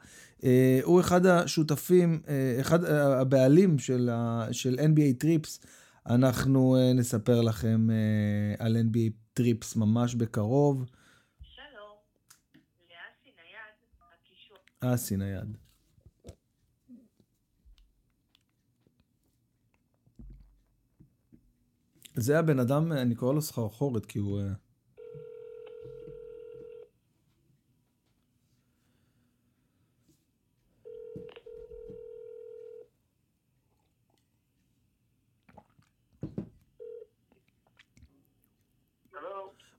[0.83, 2.21] הוא אחד השותפים,
[2.61, 5.61] אחד הבעלים של, uh, של NBA טריפס.
[6.07, 7.89] אנחנו נספר לכם
[8.59, 10.85] על NBA Trips ממש בקרוב.
[14.81, 15.57] אסי נייד.
[22.15, 24.41] זה הבן אדם, אני קורא לו סחרחורת, כי הוא...
[24.41, 24.53] אה,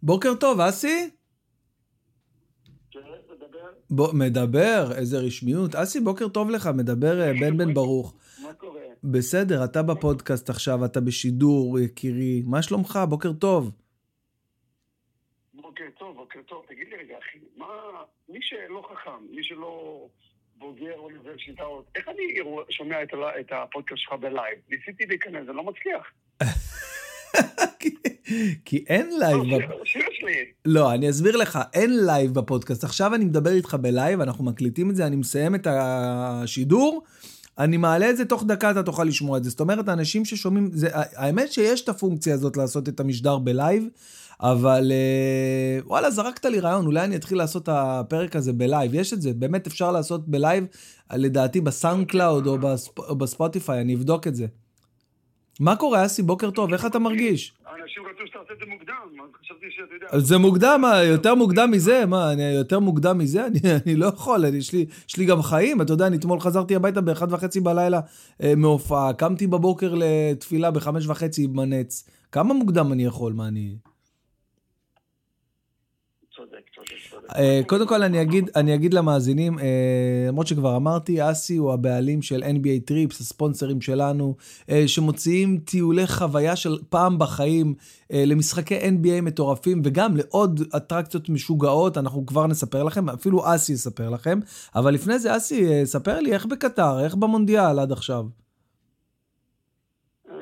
[0.03, 1.20] בוקר טוב, אסי?
[3.97, 4.91] כן, מדבר.
[4.97, 5.75] איזה רשמיות.
[5.75, 8.15] אסי, בוקר טוב לך, מדבר אה, בן בן ברוך.
[8.43, 8.81] מה קורה?
[9.03, 12.41] בסדר, אתה בפודקאסט עכשיו, אתה בשידור, יקירי.
[12.45, 12.99] מה שלומך?
[13.09, 13.71] בוקר טוב.
[15.53, 16.65] בוקר טוב, בוקר טוב.
[16.67, 17.65] תגיד לי רגע, אחי, מה...
[18.29, 20.07] מי שלא חכם, מי שלא
[20.57, 22.23] בוגר אוניברסיטאות, איך אני
[22.69, 23.09] שומע את.
[23.39, 24.59] את הפודקאסט שלך בלייב?
[24.69, 26.11] ניסיתי להיכנס, זה לא מצליח.
[28.65, 29.37] כי- אין לייב.
[29.43, 30.31] לא, שלי.
[30.65, 32.83] לא, אני אסביר לך, אין לייב בפודקאסט.
[32.83, 37.03] עכשיו אני מדבר איתך בלייב, אנחנו מקליטים את זה, אני מסיים את השידור,
[37.59, 39.49] אני מעלה את זה, תוך דקה אתה תוכל לשמוע את זה.
[39.49, 43.83] זאת אומרת, האנשים ששומעים, זה, האמת שיש את הפונקציה הזאת לעשות את המשדר בלייב,
[44.41, 48.93] אבל אה, וואלה, זרקת לי רעיון, אולי אני אתחיל לעשות את הפרק הזה בלייב.
[48.93, 50.65] יש את זה, באמת אפשר לעשות בלייב,
[51.13, 54.45] לדעתי ב SoundCloud או, בספ, או ב Spotify, אני אבדוק את זה.
[55.61, 56.21] מה קורה, אסי?
[56.21, 57.53] בוקר טוב, איך אתה מרגיש?
[57.81, 60.19] אנשים רצו שתעשה את זה מוקדם, חשבתי שאתה יודע.
[60.19, 62.05] זה מוקדם, יותר מוקדם מזה?
[62.05, 63.45] מה, אני יותר מוקדם מזה?
[63.47, 65.81] אני, אני לא יכול, אני, יש, לי, יש לי גם חיים.
[65.81, 67.99] אתה יודע, אני אתמול חזרתי הביתה באחד וחצי בלילה
[68.43, 72.09] אה, מהופעה, קמתי בבוקר לתפילה בחמש וחצי עם מנץ.
[72.31, 73.33] כמה מוקדם אני יכול?
[73.33, 73.75] מה אני...
[77.67, 82.43] קודם כל אני אגיד, אני אגיד למאזינים, אה, למרות שכבר אמרתי, אסי הוא הבעלים של
[82.43, 84.35] NBA טריפס, הספונסרים שלנו,
[84.69, 87.73] אה, שמוציאים טיולי חוויה של פעם בחיים
[88.13, 94.09] אה, למשחקי NBA מטורפים, וגם לעוד אטרקציות משוגעות, אנחנו כבר נספר לכם, אפילו אסי יספר
[94.09, 94.39] לכם.
[94.75, 98.23] אבל לפני זה, אסי, אה, ספר לי איך בקטר, איך במונדיאל עד עכשיו.
[100.29, 100.35] אה,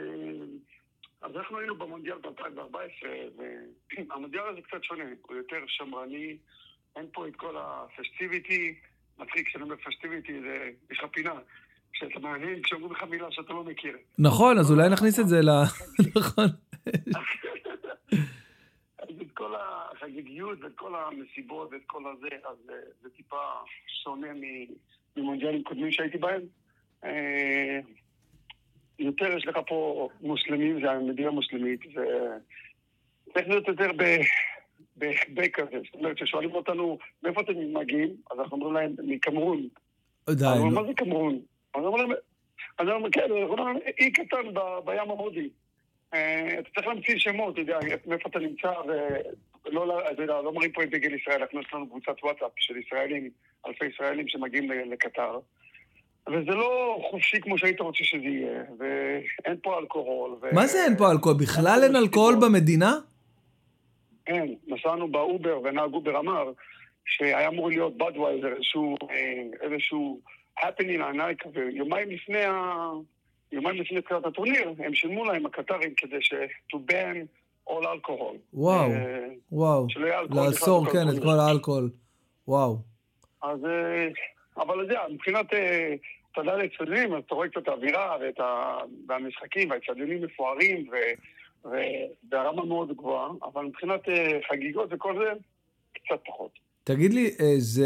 [1.21, 6.38] אז אנחנו היינו במונדיאל ב-2014, והמונדיאל הזה קצת שונה, הוא יותר שמרני,
[6.95, 8.75] אין פה את כל הפסטיביטי,
[9.19, 11.34] מצחיק כשאני אומר פסטיביטי, זה, יש לך פינה,
[11.93, 13.97] שאתה מעניין כשאומרים לך מילה שאתה לא מכיר.
[14.19, 15.49] נכון, אז אולי נכניס את זה ל...
[16.17, 16.47] נכון.
[18.99, 23.41] אז את כל החגיגיות ואת כל המסיבות ואת כל הזה, אז אה, זה טיפה
[24.04, 24.28] שונה
[25.17, 26.41] ממונדיאלים קודמים שהייתי בהם.
[27.04, 27.80] אה,
[28.99, 34.04] יותר יש לך פה מוסלמים, זה המדינה המוסלמית, וצריך להיות יותר ב...
[35.00, 35.78] בהחבא כזה.
[35.86, 38.10] זאת אומרת, כששואלים אותנו, מאיפה אתם מגיעים?
[38.32, 39.68] אז אנחנו אומרים להם, מקמרון.
[40.30, 40.72] די, נו.
[40.72, 41.40] מה זה קמרון?
[41.74, 41.82] אז
[42.78, 44.54] אז אומרים, כן, אנחנו אומרים, אי קטן
[44.86, 45.50] בים ההודי.
[46.14, 48.72] אה, אתה צריך להמציא שמות, אתה יודע, מאיפה אתה נמצא,
[49.66, 52.78] ולא אתה יודע, לא מראים פה את דגל ישראל, אנחנו יש לנו קבוצת וואטסאפ של
[52.78, 53.30] ישראלים,
[53.68, 55.40] אלפי ישראלים שמגיעים לקטר.
[56.28, 60.32] וזה לא חופשי כמו שהיית רוצה שזה יהיה, ואין פה אלכוהול.
[60.42, 60.56] ו...
[60.56, 61.38] מה זה אין פה אלכוהול?
[61.38, 62.94] בכלל אין אלכוהול במדינה?
[64.30, 66.52] אין, נסענו באובר, ונהג אובר אמר
[67.06, 70.20] שהיה אמור להיות Budweiser, איזשהו, אה, איזשהו
[70.63, 72.89] הפנינג ענק, ויומיים לפני ה...
[73.52, 76.34] יומיים לפני תחילת הטורניר, הם שילמו להם, הקטארים, כדי ש...
[76.74, 77.18] to ban
[77.70, 78.36] all alcohol.
[78.54, 79.86] וואו, אה, וואו.
[79.89, 80.48] שלא יהיה אלכוהול.
[80.48, 81.24] לאסור, כן, את.
[81.24, 81.89] כל האלכוהול.
[82.48, 82.78] וואו.
[83.44, 83.65] אז...
[83.65, 84.08] אה,
[84.58, 85.46] אבל אתה יודע, מבחינת...
[86.32, 88.78] אתה יודע, לאצטדיונים, אתה רואה קצת את האווירה ואת ה...
[89.08, 90.96] והמשחקים, והאצטדיונים מפוארים, ו...
[91.65, 95.34] וברמה מאוד גבוהה, אבל מבחינת אה, חגיגות וכל זה,
[95.93, 96.52] קצת פחות.
[96.84, 97.86] תגיד לי, אה, זה...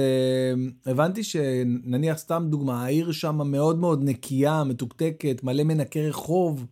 [0.86, 6.66] הבנתי שנניח סתם דוגמה, העיר שם מאוד מאוד נקייה, מתוקתקת, מלא מנקי רחוב.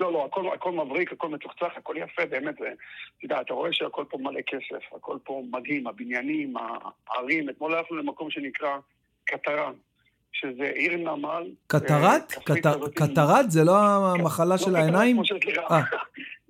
[0.00, 2.64] לא, לא, הכל, הכל מבריק, הכל מצוחצח, הכל יפה, באמת, אתה
[3.22, 6.54] יודע, אתה רואה שהכל פה מלא כסף, הכל פה מדהים, הבניינים,
[7.08, 8.78] הערים, אתמול הלכנו למקום שנקרא
[9.24, 9.70] קטרה,
[10.32, 11.50] שזה עיר נמל.
[11.66, 12.32] קטרת?
[12.32, 12.94] אה, כפרית קט- כזאת.
[12.94, 13.72] קטרת זה לא
[14.14, 15.16] המחלה לא של העיניים?
[15.70, 15.80] אה.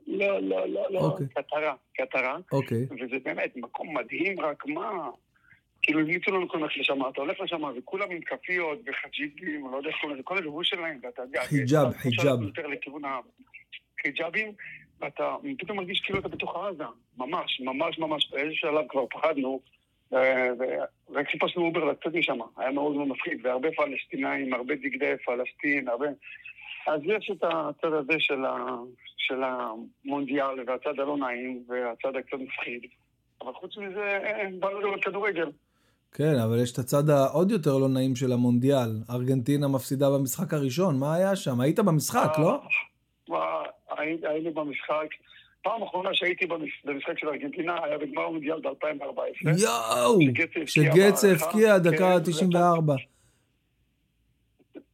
[0.07, 1.27] לא, לא, לא, לא, אוקיי.
[1.29, 2.87] קטרה, קטרה, אוקיי.
[2.91, 5.09] וזה באמת מקום מדהים, רק מה...
[5.83, 9.77] כאילו המליצו לנו כל ללכת לשם, אתה הולך לשם וכולם עם כפיות וחג'יגים, אני לא
[9.77, 11.45] יודע איך קוראים לזה, כל הלבוש שלהם, ואתה יודע...
[11.45, 12.43] חיג'אב, חיג'אב.
[12.43, 13.03] יותר לכיוון
[13.99, 14.53] החיג'אבים,
[15.01, 16.85] ואתה פתאום מרגיש כאילו אתה בתוך עזה,
[17.19, 19.61] ממש, ממש ממש, באיזה שלב כבר פחדנו,
[20.13, 20.17] ו-
[20.59, 20.85] ו-
[21.17, 26.07] רק חיפשנו אובר לצאת משם, היה מאוד מאוד מפחיד, והרבה פלסטינאים, הרבה דגלי פלסטין, הרבה...
[26.87, 28.57] אז יש את הצד הזה של, ה...
[29.17, 32.81] של המונדיאל, והצד הלא נעים, והצד הקצת מפחיד.
[33.43, 35.51] אבל חוץ מזה, אה, באנו לראות כדורגל.
[36.13, 38.91] כן, אבל יש את הצד העוד יותר לא נעים של המונדיאל.
[39.11, 41.61] ארגנטינה מפסידה במשחק הראשון, מה היה שם?
[41.61, 42.61] היית במשחק, לא?
[43.33, 43.63] אה,
[43.99, 45.07] הי- היינו במשחק.
[45.63, 49.51] פעם אחרונה שהייתי במש- במשחק של ארגנטינה היה בגמר המונדיאל ב-2014.
[49.63, 50.19] יואו!
[50.67, 52.95] שגצה הבקיע הבקיע דקה כן, 94.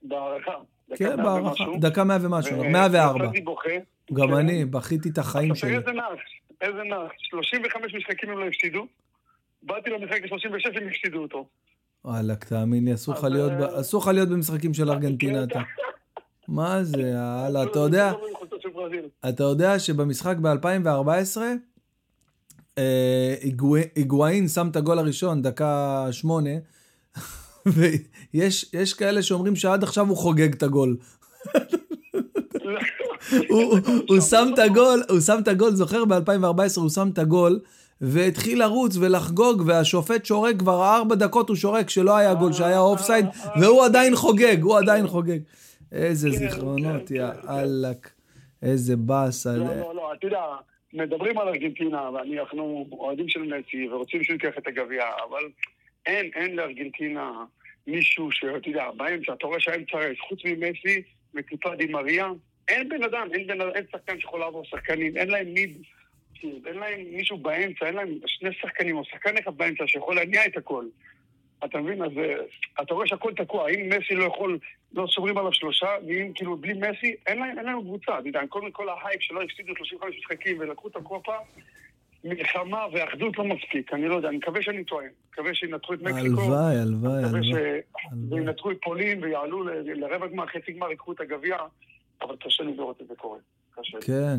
[0.02, 0.52] בהערכה.
[0.96, 1.48] כן, בהערכה.
[1.48, 1.76] ומשהו.
[1.80, 3.24] דקה 100 ומשהו, ו- 104.
[3.24, 3.70] יצאתי בוכה.
[4.12, 4.34] גם כן.
[4.34, 5.76] אני, בכיתי את החיים שלי.
[5.76, 6.04] איזה נח,
[6.60, 7.10] איזה נח.
[7.18, 8.86] 35 משחקים הם לא הפסידו.
[9.62, 11.46] באתי למשחק ל-36 הם הפסידו אותו.
[12.04, 15.60] וואלכ, תאמין לי, אסור אה, אסור לך להיות במשחקים של ארגנטינה אתה.
[16.48, 18.12] מה זה, יאללה, אתה יודע,
[19.28, 21.40] אתה יודע שבמשחק ב-2014,
[22.78, 23.34] אה,
[23.94, 26.50] היגואין שם את הגול הראשון, דקה שמונה,
[27.66, 30.96] ויש כאלה שאומרים שעד עכשיו הוא חוגג את הגול.
[34.08, 37.60] הוא שם את הגול, הוא שם את הגול, זוכר ב-2014 הוא שם את הגול,
[38.00, 43.26] והתחיל לרוץ ולחגוג, והשופט שורק כבר ארבע דקות הוא שורק שלא היה גול, שהיה offside,
[43.60, 45.38] והוא עדיין חוגג, הוא עדיין חוגג.
[45.92, 47.92] איזה כן, זיכרונות, כן, יא כן, אללה,
[48.62, 49.56] איזה באסה.
[49.56, 50.44] לא, לא, לא, אתה יודע,
[50.92, 55.42] מדברים על ארגנטינה, ואנחנו אוהדים של מסי, ורוצים שהוא ייקח את הגביע, אבל
[56.06, 57.44] אין, אין לארגנטינה
[57.86, 61.02] מישהו שאתה יודע, באמצע, אתה רואה שהאמצע ריק, חוץ ממסי
[61.34, 62.28] וטיפה דימריה,
[62.68, 65.82] אין בן אדם, אין, בן, אין שחקן שיכול לעבור שחקנים, אין להם מיד,
[66.42, 70.56] אין להם מישהו באמצע, אין להם שני שחקנים או שחקן אחד באמצע שיכול להניע את
[70.56, 70.84] הכל.
[71.66, 72.02] אתה מבין?
[72.02, 72.34] אז אה,
[72.82, 73.68] אתה רואה שהכל תקוע.
[73.68, 74.58] אם מסי לא יכול,
[74.94, 78.18] לא סוגרים עליו שלושה, ואם כאילו בלי מסי, אין אין להם קבוצה.
[78.18, 81.36] אתה יודע, כל, כל ההייפ שלא הפסידו 35 משחקים ולקחו את הקופה,
[82.24, 83.92] מלחמה ואחדות לא מספיק.
[83.92, 85.06] אני לא יודע, אני מקווה שאני טועה.
[85.32, 86.40] מקווה שינצחו את מקסיקו.
[86.40, 87.40] הלוואי, הלוואי, הלוואי.
[87.40, 91.56] מקווה שינצחו את פולין ויעלו לרבע גמר, חצי גמר, ייקחו את הגביע,
[92.22, 93.38] אבל קשה לי לראות את זה קורה.
[93.76, 93.98] קשה.
[94.00, 94.36] כן.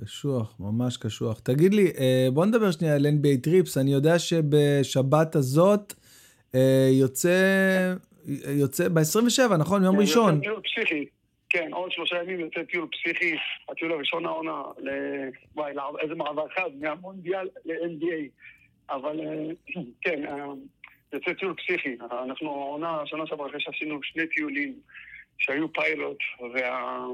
[0.00, 1.40] קשוח, ממש קשוח.
[1.40, 3.78] תגיד לי, אה, בוא נדבר שנייה על NBA Trips.
[3.78, 5.94] אני יודע שבשבת הזאת
[7.00, 7.94] יוצא,
[8.60, 9.84] יוצא ב-27, נכון?
[9.84, 10.40] יום כן, ראשון.
[10.40, 11.06] טיול פסיכי.
[11.48, 13.34] כן, עוד שלושה ימים יוצא טיול פסיכי,
[13.68, 14.88] הטיול הראשון העונה, ל...
[15.54, 18.28] וואי, איזה מעבר חד, מהמונדיאל ל-NBA.
[18.90, 20.22] אבל אה, כן,
[21.12, 21.96] יוצא טיול פסיכי.
[22.24, 24.74] אנחנו העונה, השנה שעברה אחרי שעשינו שני טיולים
[25.38, 26.18] שהיו פיילוט,
[26.54, 27.04] וה...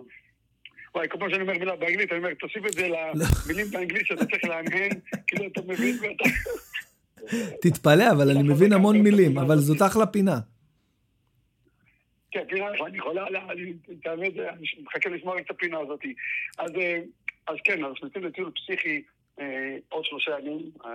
[0.94, 2.98] וואי, כל פעם שאני אומר מילה באנגלית, אני אומר, תוסיף את זה לא.
[3.46, 4.90] למילים באנגלית שאתה צריך להנהן,
[5.26, 6.24] כאילו אתה מבין ואתה...
[7.62, 10.38] תתפלא, אבל אני מבין המון מילים, אבל זאת אחלה פינה.
[12.30, 16.00] כן, פינה, אני יכולה, את האמת, אני מחכה לשמוע את הפינה הזאת.
[16.58, 17.00] אז אה,
[17.64, 19.02] כן, אנחנו יוצאים לטיול פסיכי
[19.40, 20.90] אה, עוד שלושה ימים, אה,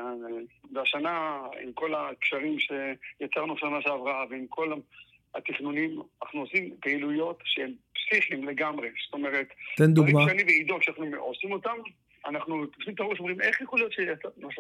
[0.74, 4.74] והשנה, עם כל הקשרים שיצרנו שנה שעברה, ועם כל
[5.36, 8.90] התכנונים, אנחנו עושים פעילויות שהן פסיכיים לגמרי.
[9.06, 10.12] זאת אומרת, תן דוגמה.
[10.12, 11.78] דברים שאני ועידו, כשאנחנו עושים אותם,
[12.26, 14.00] אנחנו תופסים את הראש ואומרים, איך יכול להיות ש...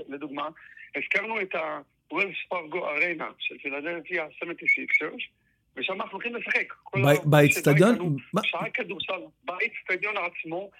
[0.09, 0.47] לדוגמה,
[0.95, 5.23] הזכרנו את ה-Wells Fargo Arena של פילדלפיה 76ers,
[5.77, 6.73] ושם אנחנו הולכים לשחק.
[7.25, 8.17] באצטדיון?
[8.43, 10.71] שעה כדורסל, באצטדיון עצמו,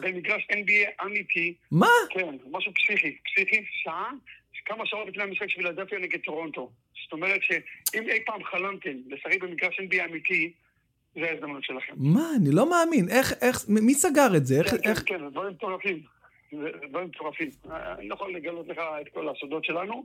[0.00, 1.54] במגרש NBA אמיתי.
[1.70, 1.86] מה?
[2.10, 3.16] כן, משהו פסיכי.
[3.24, 4.10] פסיכי, שעה,
[4.64, 6.70] כמה שעות לפני המשחק של פילדלפיה נגד טורונטו.
[7.04, 10.52] זאת אומרת שאם אי פעם חלמתם לשחק במגרש NBA אמיתי,
[11.14, 11.92] זה ההזדמנות שלכם.
[11.96, 12.30] מה?
[12.36, 13.08] אני לא מאמין.
[13.08, 14.60] איך, איך, מי סגר את זה?
[14.70, 16.02] כן, כן, כן, דברים מטורפים.
[16.88, 17.50] דברים מטורפים.
[17.70, 20.04] אני לא יכול לגלות לך את כל הסודות שלנו,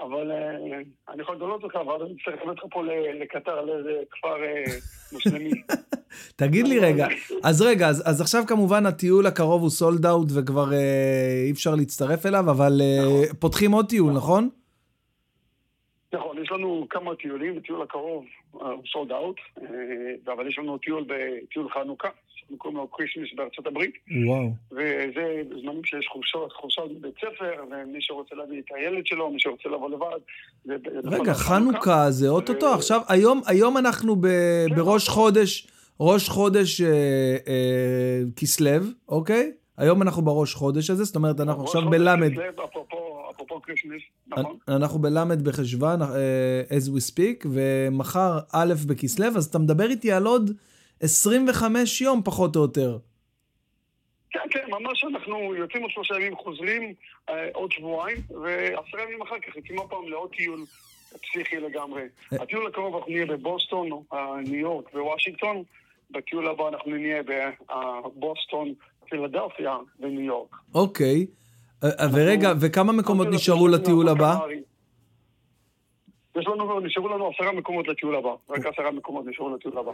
[0.00, 2.82] אבל אה, אני יכול לגלות לך, ואז אני צריך לקבל אותך פה
[3.20, 4.64] לקטר, לאיזה כפר אה,
[5.12, 5.50] מוסלמי.
[6.36, 7.06] תגיד לי רגע,
[7.44, 11.74] אז רגע, אז, אז עכשיו כמובן הטיול הקרוב הוא סולד אאוט וכבר אה, אי אפשר
[11.74, 13.36] להצטרף אליו, אבל אה, נכון.
[13.40, 14.48] פותחים עוד טיול, נכון?
[16.14, 19.36] נכון, יש לנו כמה טיולים, בטיול הקרוב הוא sold out,
[20.34, 22.08] אבל יש לנו טיול בטיול חנוכה,
[22.42, 23.94] אנחנו קוראים לו Christmas בארצות הברית.
[24.26, 24.50] וואו.
[24.72, 29.68] וזה זמנים שיש חופשות, חופשות בבית ספר, ומי שרוצה להביא את הילד שלו, מי שרוצה
[29.68, 30.20] לבוא לבד.
[31.04, 34.26] רגע, חנוכה זה אוטוטו, עכשיו, היום, היום אנחנו ב,
[34.68, 34.74] כן.
[34.74, 35.68] בראש חודש,
[36.00, 36.88] ראש חודש אה,
[37.48, 38.70] אה, כסלו,
[39.08, 39.52] אוקיי?
[39.76, 42.30] היום אנחנו בראש חודש הזה, זאת אומרת, אנחנו עכשיו בלמד.
[43.34, 44.56] אפרופו קריסמס, נכון.
[44.68, 46.08] אנחנו בלמד בחשוון, אה,
[46.70, 50.50] as we speak, ומחר א' בכסלו, אז אתה מדבר איתי על עוד...
[51.02, 52.98] 25 יום פחות או יותר.
[54.30, 56.94] כן, כן, ממש אנחנו יוצאים עוד שלושה ימים, חוזרים
[57.28, 60.64] אה, עוד שבועיים, ועשרה ימים אחר כך יוצאים עוד פעם לעוד טיול
[61.22, 62.02] פסיכי לגמרי.
[62.32, 62.42] אה.
[62.42, 65.62] הטיול הקרוב אנחנו נהיה בבוסטון, אה, ניו יורק ווושינגטון,
[66.10, 68.74] בטיול הבא אנחנו נהיה בבוסטון,
[69.08, 70.56] פילדלפיה וניו יורק.
[70.74, 71.26] אוקיי,
[71.84, 74.38] אה, אה, ורגע, וכמה מקומות נשארו לטיול הבא?
[76.36, 78.30] יש לנו, נשארו לנו עשרה מקומות לטיול הבא.
[78.50, 79.90] רק עשרה מקומות נשארו לטיול הבא.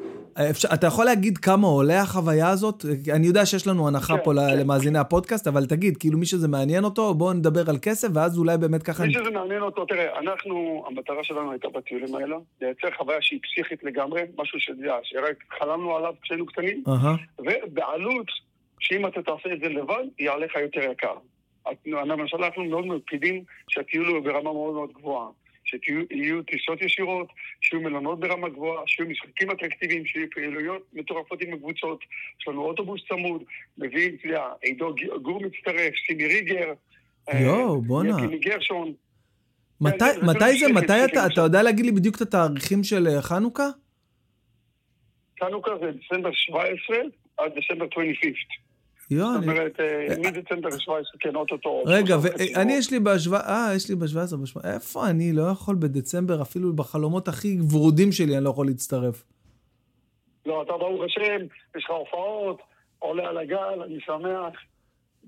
[0.51, 2.85] אפשר, אתה יכול להגיד כמה עולה החוויה הזאת?
[3.15, 4.59] אני יודע שיש לנו הנחה כן, פה כן.
[4.61, 8.59] למאזיני הפודקאסט, אבל תגיד, כאילו מי שזה מעניין אותו, בואו נדבר על כסף, ואז אולי
[8.59, 9.05] באמת ככה...
[9.07, 13.85] מי שזה מעניין אותו, תראה, אנחנו, המטרה שלנו הייתה בטיולים האלה, לייצר חוויה שהיא פסיכית
[13.85, 14.59] לגמרי, משהו
[15.03, 16.85] שרק חלמנו עליו כשהיינו קטנים,
[17.39, 18.27] ובעלות,
[18.81, 21.15] שאם אתה תעשה את זה לבד, יהיה עליך יותר יקר.
[21.87, 25.29] למשל, אנחנו מאוד מקפידים שהטיול הוא ברמה מאוד מאוד גבוהה.
[25.69, 27.29] שיהיו טיסות ישירות,
[27.61, 32.01] שיהיו מלונות ברמה גבוהה, שיהיו משחקים אטרקטיביים, שיהיו פעילויות מטורפות עם הקבוצות,
[32.41, 33.43] יש לנו אוטובוס צמוד,
[33.79, 36.73] מביאים, אתה יודע, עידו גור מצטרף, סימי ריגר,
[37.29, 38.17] אה, יואו, בואנה.
[38.21, 38.93] גימי גרשון.
[39.81, 43.69] מתי, מתי זה, מתי אתה, אתה יודע להגיד לי בדיוק את התאריכים של אה, חנוכה?
[45.41, 46.97] חנוכה זה דצמבר 17
[47.37, 48.47] עד דצמבר 25.
[49.11, 49.53] יואו, זאת אני...
[49.53, 51.83] אומרת, אה, מדצמבר 17, כן, אוטוטו.
[51.87, 52.73] רגע, ואני.
[52.73, 57.29] יש לי בהשוואה, אה, יש לי ב-17, ב איפה אני לא יכול בדצמבר, אפילו בחלומות
[57.29, 59.25] הכי ורודים שלי אני לא יכול להצטרף.
[60.47, 61.45] לא, אתה ברוך השם,
[61.77, 62.59] יש לך הופעות,
[62.99, 64.61] עולה על הגל, אני שמח.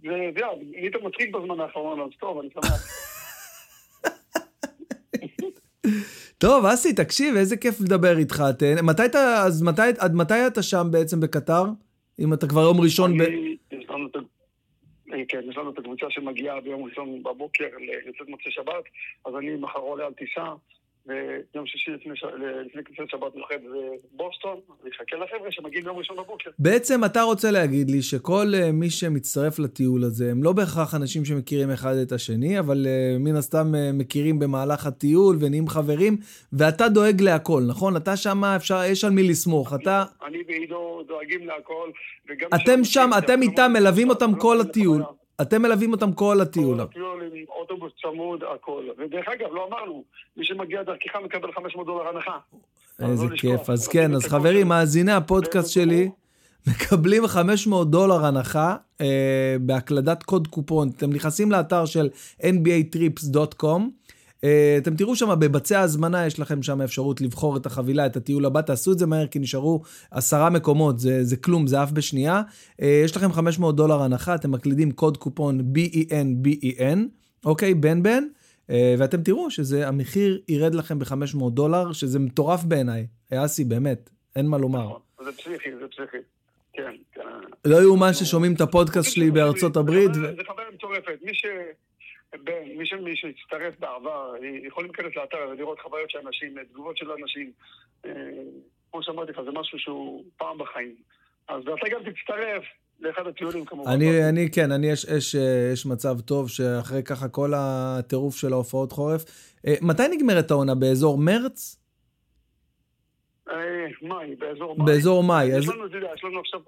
[0.03, 2.87] זה, זה, נהיית מצחיק בזמן האחרון, אז טוב, אני שמח.
[6.39, 8.43] טוב, אסי, תקשיב, איזה כיף לדבר איתך.
[8.83, 11.65] מתי אתה, אז מתי, עד מתי אתה שם בעצם בקטר?
[12.19, 13.23] אם אתה כבר יום ראשון ב...
[13.23, 13.70] אני- אה,
[15.29, 17.69] כן, יש לנו את הקבוצה שמגיעה ביום ראשון בבוקר
[18.07, 18.85] לצאת מוצאי שבת,
[19.27, 20.45] אז אני מחר עולה על טיסה,
[21.07, 22.13] ויום שישי לפני
[22.67, 23.55] לפני כניסת שבת נוחת
[24.15, 26.51] בבוסטון, אני אחכה לחבר'ה שמגיעים ביום ראשון בבוקר.
[26.59, 31.25] בעצם אתה רוצה להגיד לי שכל uh, מי שמצטרף לטיול הזה, הם לא בהכרח אנשים
[31.25, 36.17] שמכירים אחד את השני, אבל uh, מן הסתם מכירים במהלך הטיול ונהיים חברים,
[36.53, 37.97] ואתה דואג להכל, נכון?
[37.97, 39.75] אתה שם, אפשר, יש על מי לסמוך.
[39.75, 41.91] אתה, אני ועידו דואגים להכל,
[42.29, 42.49] וגם...
[42.55, 45.03] אתם שם, אתם איתם מלווים אותם לא כל הטיול.
[45.43, 46.77] אתם מלווים אותם כל הטיול.
[46.77, 48.85] כל הטיול עם אוטובוס צמוד, הכל.
[48.99, 50.05] ודרך אגב, לא אמרנו,
[50.37, 52.39] מי שמגיע דרכך מקבל 500 דולר הנחה.
[53.01, 53.37] איזה לא.
[53.37, 53.71] כיף.
[53.71, 56.11] אז כן, אז חברים, מאזיני הפודקאסט שלי.
[56.67, 60.91] מקבלים 500 דולר הנחה אה, בהקלדת קוד קופון.
[60.97, 62.09] אתם נכנסים לאתר של
[62.41, 63.81] nbatrips.com.
[64.45, 68.47] אה, אתם תראו שם בבצע ההזמנה, יש לכם שם אפשרות לבחור את החבילה, את הטיול
[68.47, 72.43] הבא, תעשו את זה מהר כי נשארו עשרה מקומות, זה, זה כלום, זה אף בשנייה.
[72.83, 76.99] אה, יש לכם 500 דולר הנחה, אתם מקלידים קוד קופון BEN BEN,
[77.45, 78.25] אוקיי, בן בן,
[78.71, 83.07] אה, ואתם תראו שזה, המחיר ירד לכם ב-500 דולר, שזה מטורף בעיניי.
[83.35, 84.85] אסי, באמת, אין מה לומר.
[84.85, 86.17] נכון, זה פסיכי, זה פסיכי.
[86.73, 87.21] כן, כן.
[87.65, 90.15] לא יאומן ששומעים את התפודקאסט שלי בארצות הברית.
[90.15, 91.19] זה חוויה מטורפת.
[91.23, 91.47] מי ש...
[92.35, 94.35] בן, מי שהצטרף בעבר,
[94.67, 97.53] יכולים להיכנס לאתר ולראות חוויות של אנשים, תגובות של אנשים.
[98.05, 98.13] אה,
[98.91, 100.95] כמו שאמרתי לך, זה משהו שהוא פעם בחיים.
[101.49, 102.65] אז אתה גם תצטרף
[103.01, 103.91] לאחד הטיולים כמובן.
[103.91, 108.53] אני, אני, כן, אני, יש, יש, אה, יש מצב טוב שאחרי ככה כל הטירוף של
[108.53, 109.25] ההופעות חורף.
[109.67, 110.75] אה, מתי נגמרת העונה?
[110.75, 111.77] באזור מרץ?
[113.51, 113.55] אה,
[114.03, 114.87] מיאמי, באזור מיאמי.
[114.87, 115.47] באזור מיאמי.
[115.47, 116.61] יש אז לנו, אתה יודע, יש לנו עכשיו,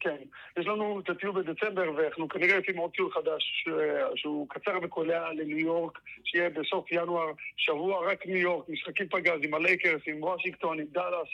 [0.00, 0.16] כן,
[0.56, 3.64] יש לנו את הטיול בדצמבר, ואנחנו כנראה יוצאים עוד טיול חדש,
[4.14, 9.54] שהוא קצר וקולע לניו יורק, שיהיה בסוף ינואר, שבוע רק ניו יורק, משחקים פגז עם
[9.54, 11.28] הלייקרס, עם וושינגטון, עם דאלאס,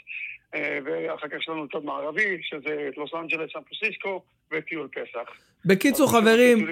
[0.55, 5.54] אה, ואחר כך יש לנו צד מערבי, שזה את לוס אנג'לס, סן פרנסיסקו, וטיול פסח.
[5.65, 6.67] בקיצור, חברים,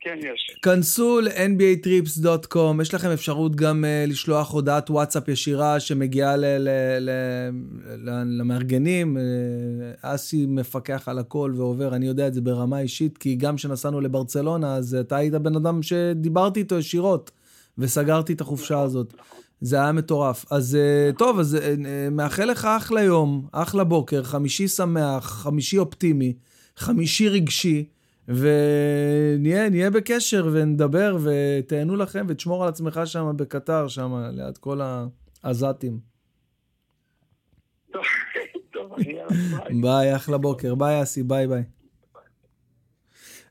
[0.00, 0.56] כן יש.
[0.62, 6.36] כנסו ל-nbatrips.com, יש לכם אפשרות גם אה, לשלוח הודעת וואטסאפ ישירה שמגיעה
[8.26, 9.16] למארגנים.
[9.16, 9.22] אה,
[10.14, 14.74] אסי מפקח על הכל ועובר, אני יודע את זה ברמה אישית, כי גם כשנסענו לברצלונה,
[14.74, 17.30] אז אתה היית בן אדם שדיברתי איתו ישירות,
[17.78, 19.14] וסגרתי את החופשה הזאת.
[19.60, 20.44] זה היה מטורף.
[20.50, 21.58] אז אה, טוב, אז
[22.10, 26.32] מאחל לך אחלה יום, אחלה בוקר, חמישי שמח, חמישי אופטימי,
[26.76, 27.84] חמישי רגשי,
[28.28, 34.80] ונהיה נהיה בקשר ונדבר ותהנו לכם ותשמור על עצמך שם בקטר, שם ליד כל
[35.42, 36.00] העזתים.
[39.82, 41.62] ביי, אחלה בוקר, ביי אסי, ביי ביי.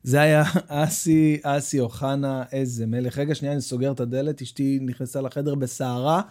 [0.04, 3.18] זה היה אסי, אסי אוחנה, איזה מלך.
[3.18, 6.22] רגע, שנייה, אני סוגר את הדלת, אשתי נכנסה לחדר בסערה.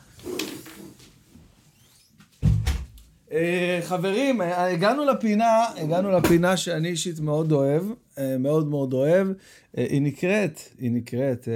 [3.32, 7.82] אה, חברים, אה, הגענו לפינה, הגענו לפינה שאני אישית מאוד אוהב,
[8.18, 9.28] אה, מאוד מאוד אוהב.
[9.76, 11.48] היא נקראת, היא נקראת,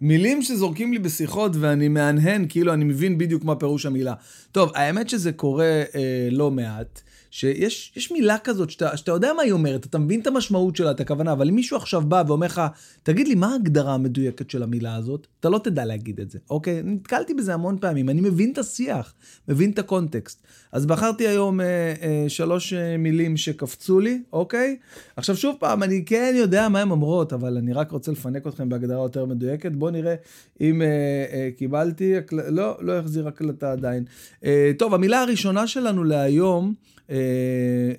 [0.00, 4.14] מילים שזורקים לי בשיחות ואני מהנהן, כאילו אני מבין בדיוק מה פירוש המילה.
[4.52, 5.82] טוב, האמת שזה קורה
[6.30, 7.02] לא מעט.
[7.34, 10.90] שיש יש מילה כזאת שאתה, שאתה יודע מה היא אומרת, אתה מבין את המשמעות שלה,
[10.90, 12.62] את הכוונה, אבל אם מישהו עכשיו בא ואומר לך,
[13.02, 15.26] תגיד לי, מה ההגדרה המדויקת של המילה הזאת?
[15.40, 16.82] אתה לא תדע להגיד את זה, אוקיי?
[16.84, 19.14] נתקלתי בזה המון פעמים, אני מבין את השיח,
[19.48, 20.42] מבין את הקונטקסט.
[20.72, 21.66] אז בחרתי היום אה,
[22.02, 24.76] אה, שלוש אה, מילים שקפצו לי, אוקיי?
[25.16, 28.68] עכשיו שוב פעם, אני כן יודע מה הן אומרות, אבל אני רק רוצה לפנק אתכם
[28.68, 29.72] בהגדרה יותר מדויקת.
[29.72, 30.14] בואו נראה
[30.60, 30.86] אם אה,
[31.32, 32.50] אה, קיבלתי, הקל...
[32.50, 34.04] לא, לא החזיר הקלטה עדיין.
[34.44, 36.74] אה, טוב, המילה הראשונה שלנו להיום,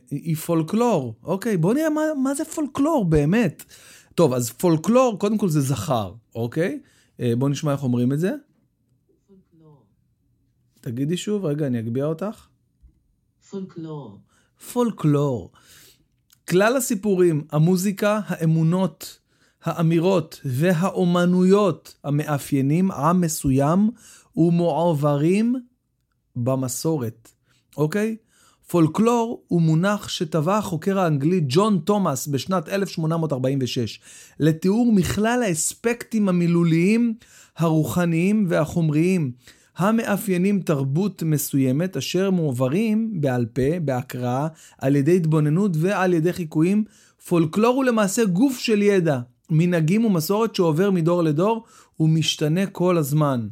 [0.09, 1.15] היא פולקלור.
[1.23, 3.63] אוקיי, בוא נראה מה, מה זה פולקלור באמת.
[4.15, 6.79] טוב, אז פולקלור, קודם כל זה זכר, אוקיי?
[7.19, 8.31] אה, בוא נשמע איך אומרים את זה.
[9.27, 9.83] פולקלור,
[10.81, 12.47] תגידי שוב, רגע, אני אגביה אותך.
[13.49, 14.19] פולקלור,
[14.73, 15.51] פולקלור.
[16.49, 19.19] כלל הסיפורים, המוזיקה, האמונות,
[19.63, 23.89] האמירות והאומנויות המאפיינים עם מסוים
[24.37, 25.55] ומועברים
[26.35, 27.31] במסורת,
[27.77, 28.17] אוקיי?
[28.67, 33.99] פולקלור הוא מונח שטבע החוקר האנגלי ג'ון תומאס בשנת 1846
[34.39, 37.13] לתיאור מכלל האספקטים המילוליים,
[37.57, 39.31] הרוחניים והחומריים
[39.77, 44.47] המאפיינים תרבות מסוימת אשר מועברים בעל פה, בהקראה,
[44.77, 46.83] על ידי התבוננות ועל ידי חיקויים.
[47.27, 51.65] פולקלור הוא למעשה גוף של ידע, מנהגים ומסורת שעובר מדור לדור
[51.99, 53.47] ומשתנה כל הזמן.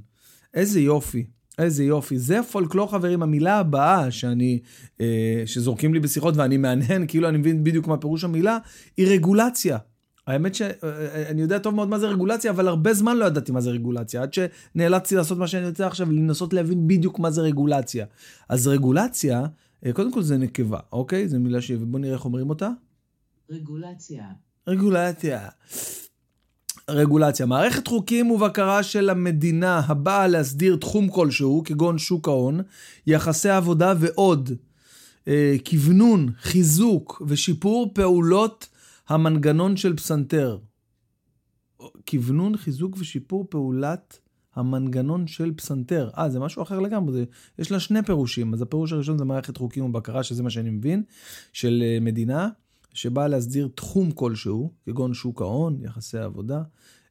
[0.53, 1.25] איזה יופי.
[1.59, 2.19] איזה יופי.
[2.19, 3.23] זה פולקלור, חברים.
[3.23, 4.59] המילה הבאה שאני,
[5.01, 8.57] אה, שזורקים לי בשיחות ואני מהנהן, כאילו אני מבין בדיוק מה פירוש המילה,
[8.97, 9.77] היא רגולציה.
[10.27, 13.69] האמת שאני יודע טוב מאוד מה זה רגולציה, אבל הרבה זמן לא ידעתי מה זה
[13.69, 18.05] רגולציה, עד שנאלצתי לעשות מה שאני רוצה עכשיו, לנסות להבין בדיוק מה זה רגולציה.
[18.49, 19.45] אז רגולציה,
[19.85, 21.27] אה, קודם כל זה נקבה, אוקיי?
[21.27, 21.71] זו מילה ש...
[21.71, 22.69] בוא נראה איך אומרים אותה.
[23.49, 24.25] רגולציה,
[24.67, 25.49] רגולציה.
[26.89, 27.45] רגולציה.
[27.45, 32.59] מערכת חוקים ובקרה של המדינה הבאה להסדיר תחום כלשהו, כגון שוק ההון,
[33.07, 34.51] יחסי עבודה ועוד.
[35.27, 38.69] אה, כוונון, חיזוק ושיפור פעולות
[39.09, 40.57] המנגנון של פסנתר.
[42.09, 44.19] כוונון, חיזוק ושיפור פעולת
[44.55, 46.09] המנגנון של פסנתר.
[46.17, 47.23] אה, זה משהו אחר לגמרי, זה,
[47.59, 48.53] יש לה שני פירושים.
[48.53, 51.03] אז הפירוש הראשון זה מערכת חוקים ובקרה, שזה מה שאני מבין,
[51.53, 52.49] של אה, מדינה,
[52.93, 56.61] שבאה להסדיר תחום כלשהו, כגון שוק ההון, יחסי עבודה.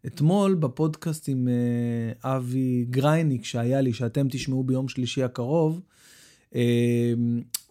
[0.07, 5.81] אתמול בפודקאסט עם אה, אבי גרייניק שהיה לי, שאתם תשמעו ביום שלישי הקרוב,
[6.55, 7.13] אה,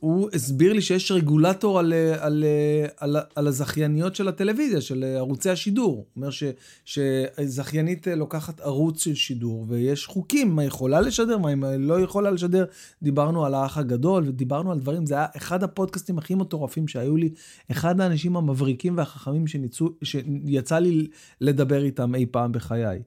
[0.02, 5.04] הוא הסביר לי שיש רגולטור על, אה, על, אה, על, על הזכייניות של הטלוויזיה, של
[5.04, 5.96] אה, ערוצי השידור.
[5.96, 6.44] הוא אומר ש,
[6.86, 12.66] שזכיינית לוקחת ערוץ של שידור, ויש חוקים, מה יכולה לשדר, מה היא לא יכולה לשדר.
[13.02, 17.30] דיברנו על האח הגדול, ודיברנו על דברים, זה היה אחד הפודקאסטים הכי מטורפים שהיו לי,
[17.72, 21.08] אחד האנשים המבריקים והחכמים שניצו, שיצא לי
[21.42, 23.00] לדבר איתם אי פעם בחיי.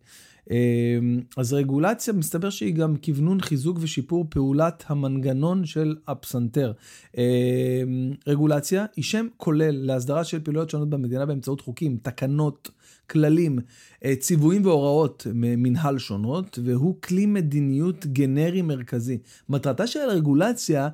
[0.51, 6.73] אמ, אז רגולציה, מסתבר שהיא גם כוונון חיזוק ושיפור פעולת המנגנון של הפסנתר.
[7.17, 7.23] אמ,
[8.27, 12.71] רגולציה היא שם כולל להסדרה של פעילויות שונות במדינה באמצעות חוקים, תקנות,
[13.11, 13.59] כללים,
[14.05, 19.19] אה, ציוויים והוראות ממנהל שונות, והוא כלי מדיניות גנרי מרכזי.
[19.49, 20.89] מטרתה של הרגולציה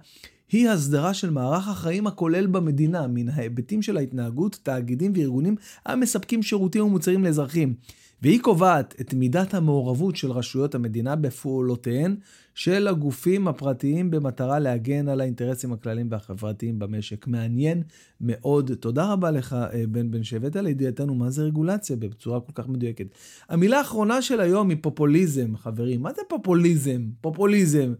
[0.52, 6.84] היא הסדרה של מערך החיים הכולל במדינה, מן ההיבטים של ההתנהגות, תאגידים וארגונים המספקים שירותים
[6.84, 7.74] ומוצרים לאזרחים.
[8.22, 12.16] והיא קובעת את מידת המעורבות של רשויות המדינה בפעולותיהן
[12.54, 17.26] של הגופים הפרטיים במטרה להגן על האינטרסים הכלליים והחברתיים במשק.
[17.26, 17.82] מעניין
[18.20, 18.74] מאוד.
[18.74, 23.06] תודה רבה לך, אה, בן בן, שהבאת לידיעתנו מה זה רגולציה בצורה כל כך מדויקת.
[23.48, 26.02] המילה האחרונה של היום היא פופוליזם, חברים.
[26.02, 27.02] מה זה פופוליזם?
[27.20, 27.94] פופוליזם.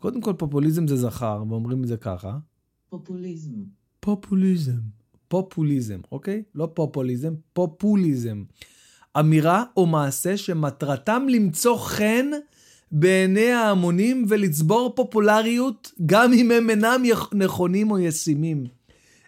[0.00, 2.38] קודם כל, פופוליזם זה זכר, ואומרים את זה ככה.
[2.88, 3.62] פופוליזם,
[4.00, 4.80] פופוליזם.
[5.28, 6.42] פופוליזם, אוקיי?
[6.54, 8.42] לא פופוליזם, פופוליזם.
[9.18, 12.26] אמירה או מעשה שמטרתם למצוא חן
[12.92, 17.02] בעיני ההמונים ולצבור פופולריות, גם אם הם אינם
[17.32, 18.64] נכונים או ישימים.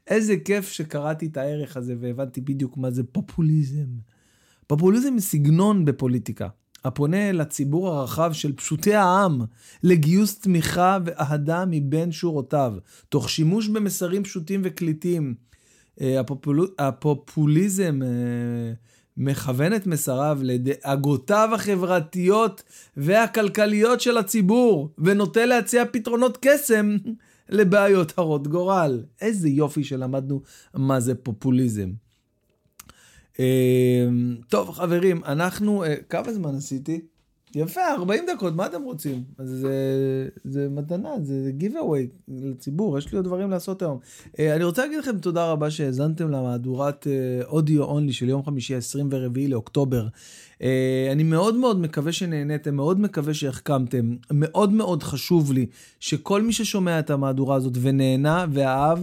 [0.07, 3.86] איזה כיף שקראתי את הערך הזה והבנתי בדיוק מה זה פופוליזם.
[4.66, 6.49] פופוליזם היא סגנון בפוליטיקה,
[6.84, 9.41] הפונה לציבור הרחב של פשוטי העם
[9.82, 12.74] לגיוס תמיכה ואהדה מבין שורותיו,
[13.09, 15.34] תוך שימוש במסרים פשוטים וקליטים.
[16.01, 16.68] אה, הפופול...
[16.78, 18.09] הפופוליזם אה,
[19.19, 22.62] מכוון את מסריו לדאגותיו החברתיות
[22.97, 26.97] והכלכליות של הציבור, ונוטה להציע פתרונות קסם
[27.49, 29.03] לבעיות הרות גורל.
[29.21, 30.43] איזה יופי שלמדנו
[30.75, 31.91] מה זה פופוליזם.
[33.41, 34.09] אה,
[34.49, 35.85] טוב, חברים, אנחנו...
[35.85, 37.01] אה, כמה זמן עשיתי?
[37.55, 39.24] יפה, 40 דקות, מה אתם רוצים?
[39.38, 39.72] אז זה,
[40.44, 43.99] זה מתנה, זה giveaway לציבור, יש לי עוד דברים לעשות היום.
[44.38, 47.07] אה, אני רוצה להגיד לכם תודה רבה שהאזנתם למהדורת
[47.44, 50.07] אודיו אונלי של יום חמישי 24 לאוקטובר.
[50.62, 54.16] אה, אני מאוד מאוד מקווה שנהניתם, מאוד מקווה שהחכמתם.
[54.32, 55.66] מאוד מאוד חשוב לי
[56.00, 58.98] שכל מי ששומע את המהדורה הזאת ונהנה ואהב,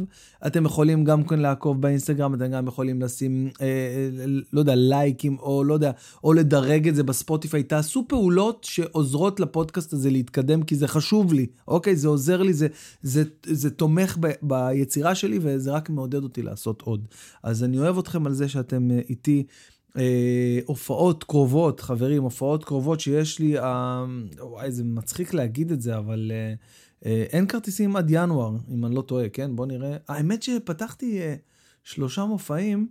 [0.47, 4.09] אתם יכולים גם כן לעקוב באינסטגרם, אתם גם יכולים לשים, אה,
[4.53, 5.91] לא יודע, לייקים, או לא יודע,
[6.23, 7.63] או לדרג את זה בספוטיפיי.
[7.63, 11.95] תעשו פעולות שעוזרות לפודקאסט הזה להתקדם, כי זה חשוב לי, אוקיי?
[11.95, 12.67] זה עוזר לי, זה,
[13.01, 17.07] זה, זה תומך ב, ביצירה שלי, וזה רק מעודד אותי לעשות עוד.
[17.43, 19.43] אז אני אוהב אתכם על זה שאתם אה, איתי.
[19.97, 24.05] אה, הופעות קרובות, חברים, הופעות קרובות שיש לי, אה,
[24.39, 26.53] וואי, זה מצחיק להגיד את זה, אבל אה,
[27.05, 29.55] אה, אין כרטיסים עד ינואר, אם אני לא טועה, כן?
[29.55, 29.97] בוא נראה.
[30.07, 31.35] האמת שפתחתי אה,
[31.83, 32.87] שלושה מופעים.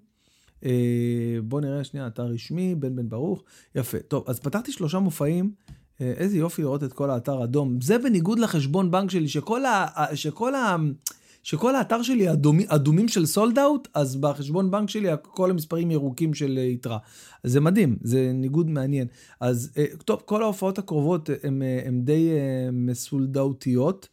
[0.64, 3.42] אה, בוא נראה שנייה, אתר רשמי, בן בן ברוך.
[3.74, 3.98] יפה.
[3.98, 5.52] טוב, אז פתחתי שלושה מופעים.
[6.00, 7.80] אה, איזה יופי לראות את כל האתר אדום.
[7.80, 9.86] זה בניגוד לחשבון בנק שלי, שכל ה...
[10.14, 10.76] שכל ה
[11.44, 16.34] שכל האתר שלי אדומי, אדומים של סולד אאוט, אז בחשבון בנק שלי כל המספרים ירוקים
[16.34, 16.98] של אה, יתרה.
[17.44, 19.06] זה מדהים, זה ניגוד מעניין.
[19.40, 21.30] אז אה, טוב, כל ההופעות הקרובות
[21.84, 24.08] הן די אה, מסולדאותיות.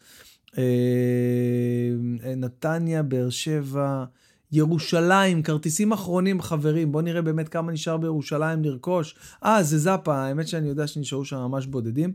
[2.38, 4.06] נתניה, באר שבע,
[4.52, 9.16] ירושלים, כרטיסים אחרונים, חברים, בואו נראה באמת כמה נשאר בירושלים לרכוש.
[9.46, 12.14] אה, זה זאפה, האמת שאני יודע שנשארו שם ממש בודדים.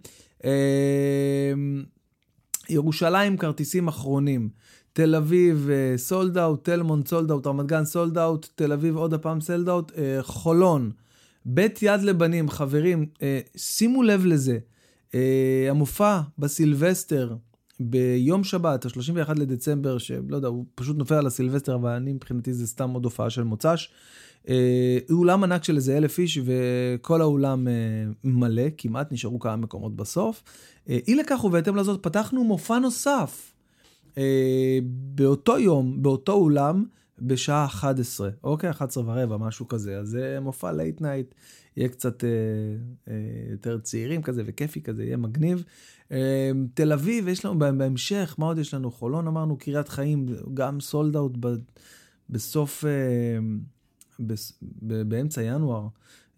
[2.69, 4.49] ירושלים, כרטיסים אחרונים.
[4.97, 9.15] תל אביב, sold out, תל מונד, sold out, רמת גן, sold out, תל אביב, עוד
[9.15, 10.91] הפעם sold out, חולון,
[11.45, 13.07] בית יד לבנים, חברים,
[13.57, 14.59] שימו לב לזה.
[15.71, 17.35] המופע בסילבסטר,
[17.81, 22.67] ביום שבת, ה-31 לדצמבר, שלא יודע, הוא פשוט נופל על הסילבסטר, אבל אני מבחינתי זה
[22.67, 23.89] סתם עוד הופעה של מוצ"ש.
[24.49, 27.73] אה, אולם ענק של איזה אלף איש, וכל האולם אה,
[28.25, 30.43] מלא, כמעט נשארו כמה מקומות בסוף.
[30.89, 33.53] אה, אי לכך ובהתאם לזאת, פתחנו מופע נוסף.
[34.19, 34.79] אה,
[35.14, 36.85] באותו יום, באותו אולם,
[37.19, 38.71] בשעה 11, אוקיי?
[38.71, 39.99] 11 ורבע, משהו כזה.
[39.99, 41.35] אז זה מופע late night,
[41.77, 42.29] יהיה קצת אה,
[43.09, 43.14] אה,
[43.51, 45.64] יותר צעירים כזה וכיפי כזה, יהיה מגניב.
[46.12, 48.91] אה, תל אביב, יש לנו בהמשך, מה עוד יש לנו?
[48.91, 51.33] חולון אמרנו, קריית חיים, גם sold out
[52.31, 52.91] בסוף, אה,
[54.21, 55.89] בס, באמצע ינואר.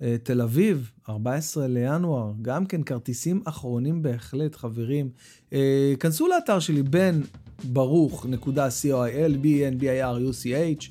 [0.02, 5.10] אה, תל אביב, 14 לינואר, גם כן כרטיסים אחרונים בהחלט, חברים.
[5.52, 7.20] אה, כנסו לאתר שלי, בן
[7.64, 10.90] ברוך.coil, b-n-b-i-r-u-c-h.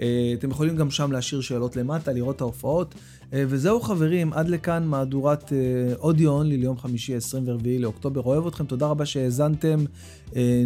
[0.00, 2.94] אה, אתם יכולים גם שם להשאיר שאלות למטה, לראות את ההופעות.
[3.32, 5.52] אה, וזהו חברים, עד לכאן מהדורת
[5.98, 8.20] אודיו אונלי ליום חמישי 24 לאוקטובר.
[8.20, 9.84] אוהב אתכם, תודה רבה שהאזנתם.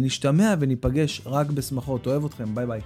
[0.01, 2.07] נשתמע וניפגש רק בשמחות.
[2.07, 2.81] אוהב אתכם, ביי ביי.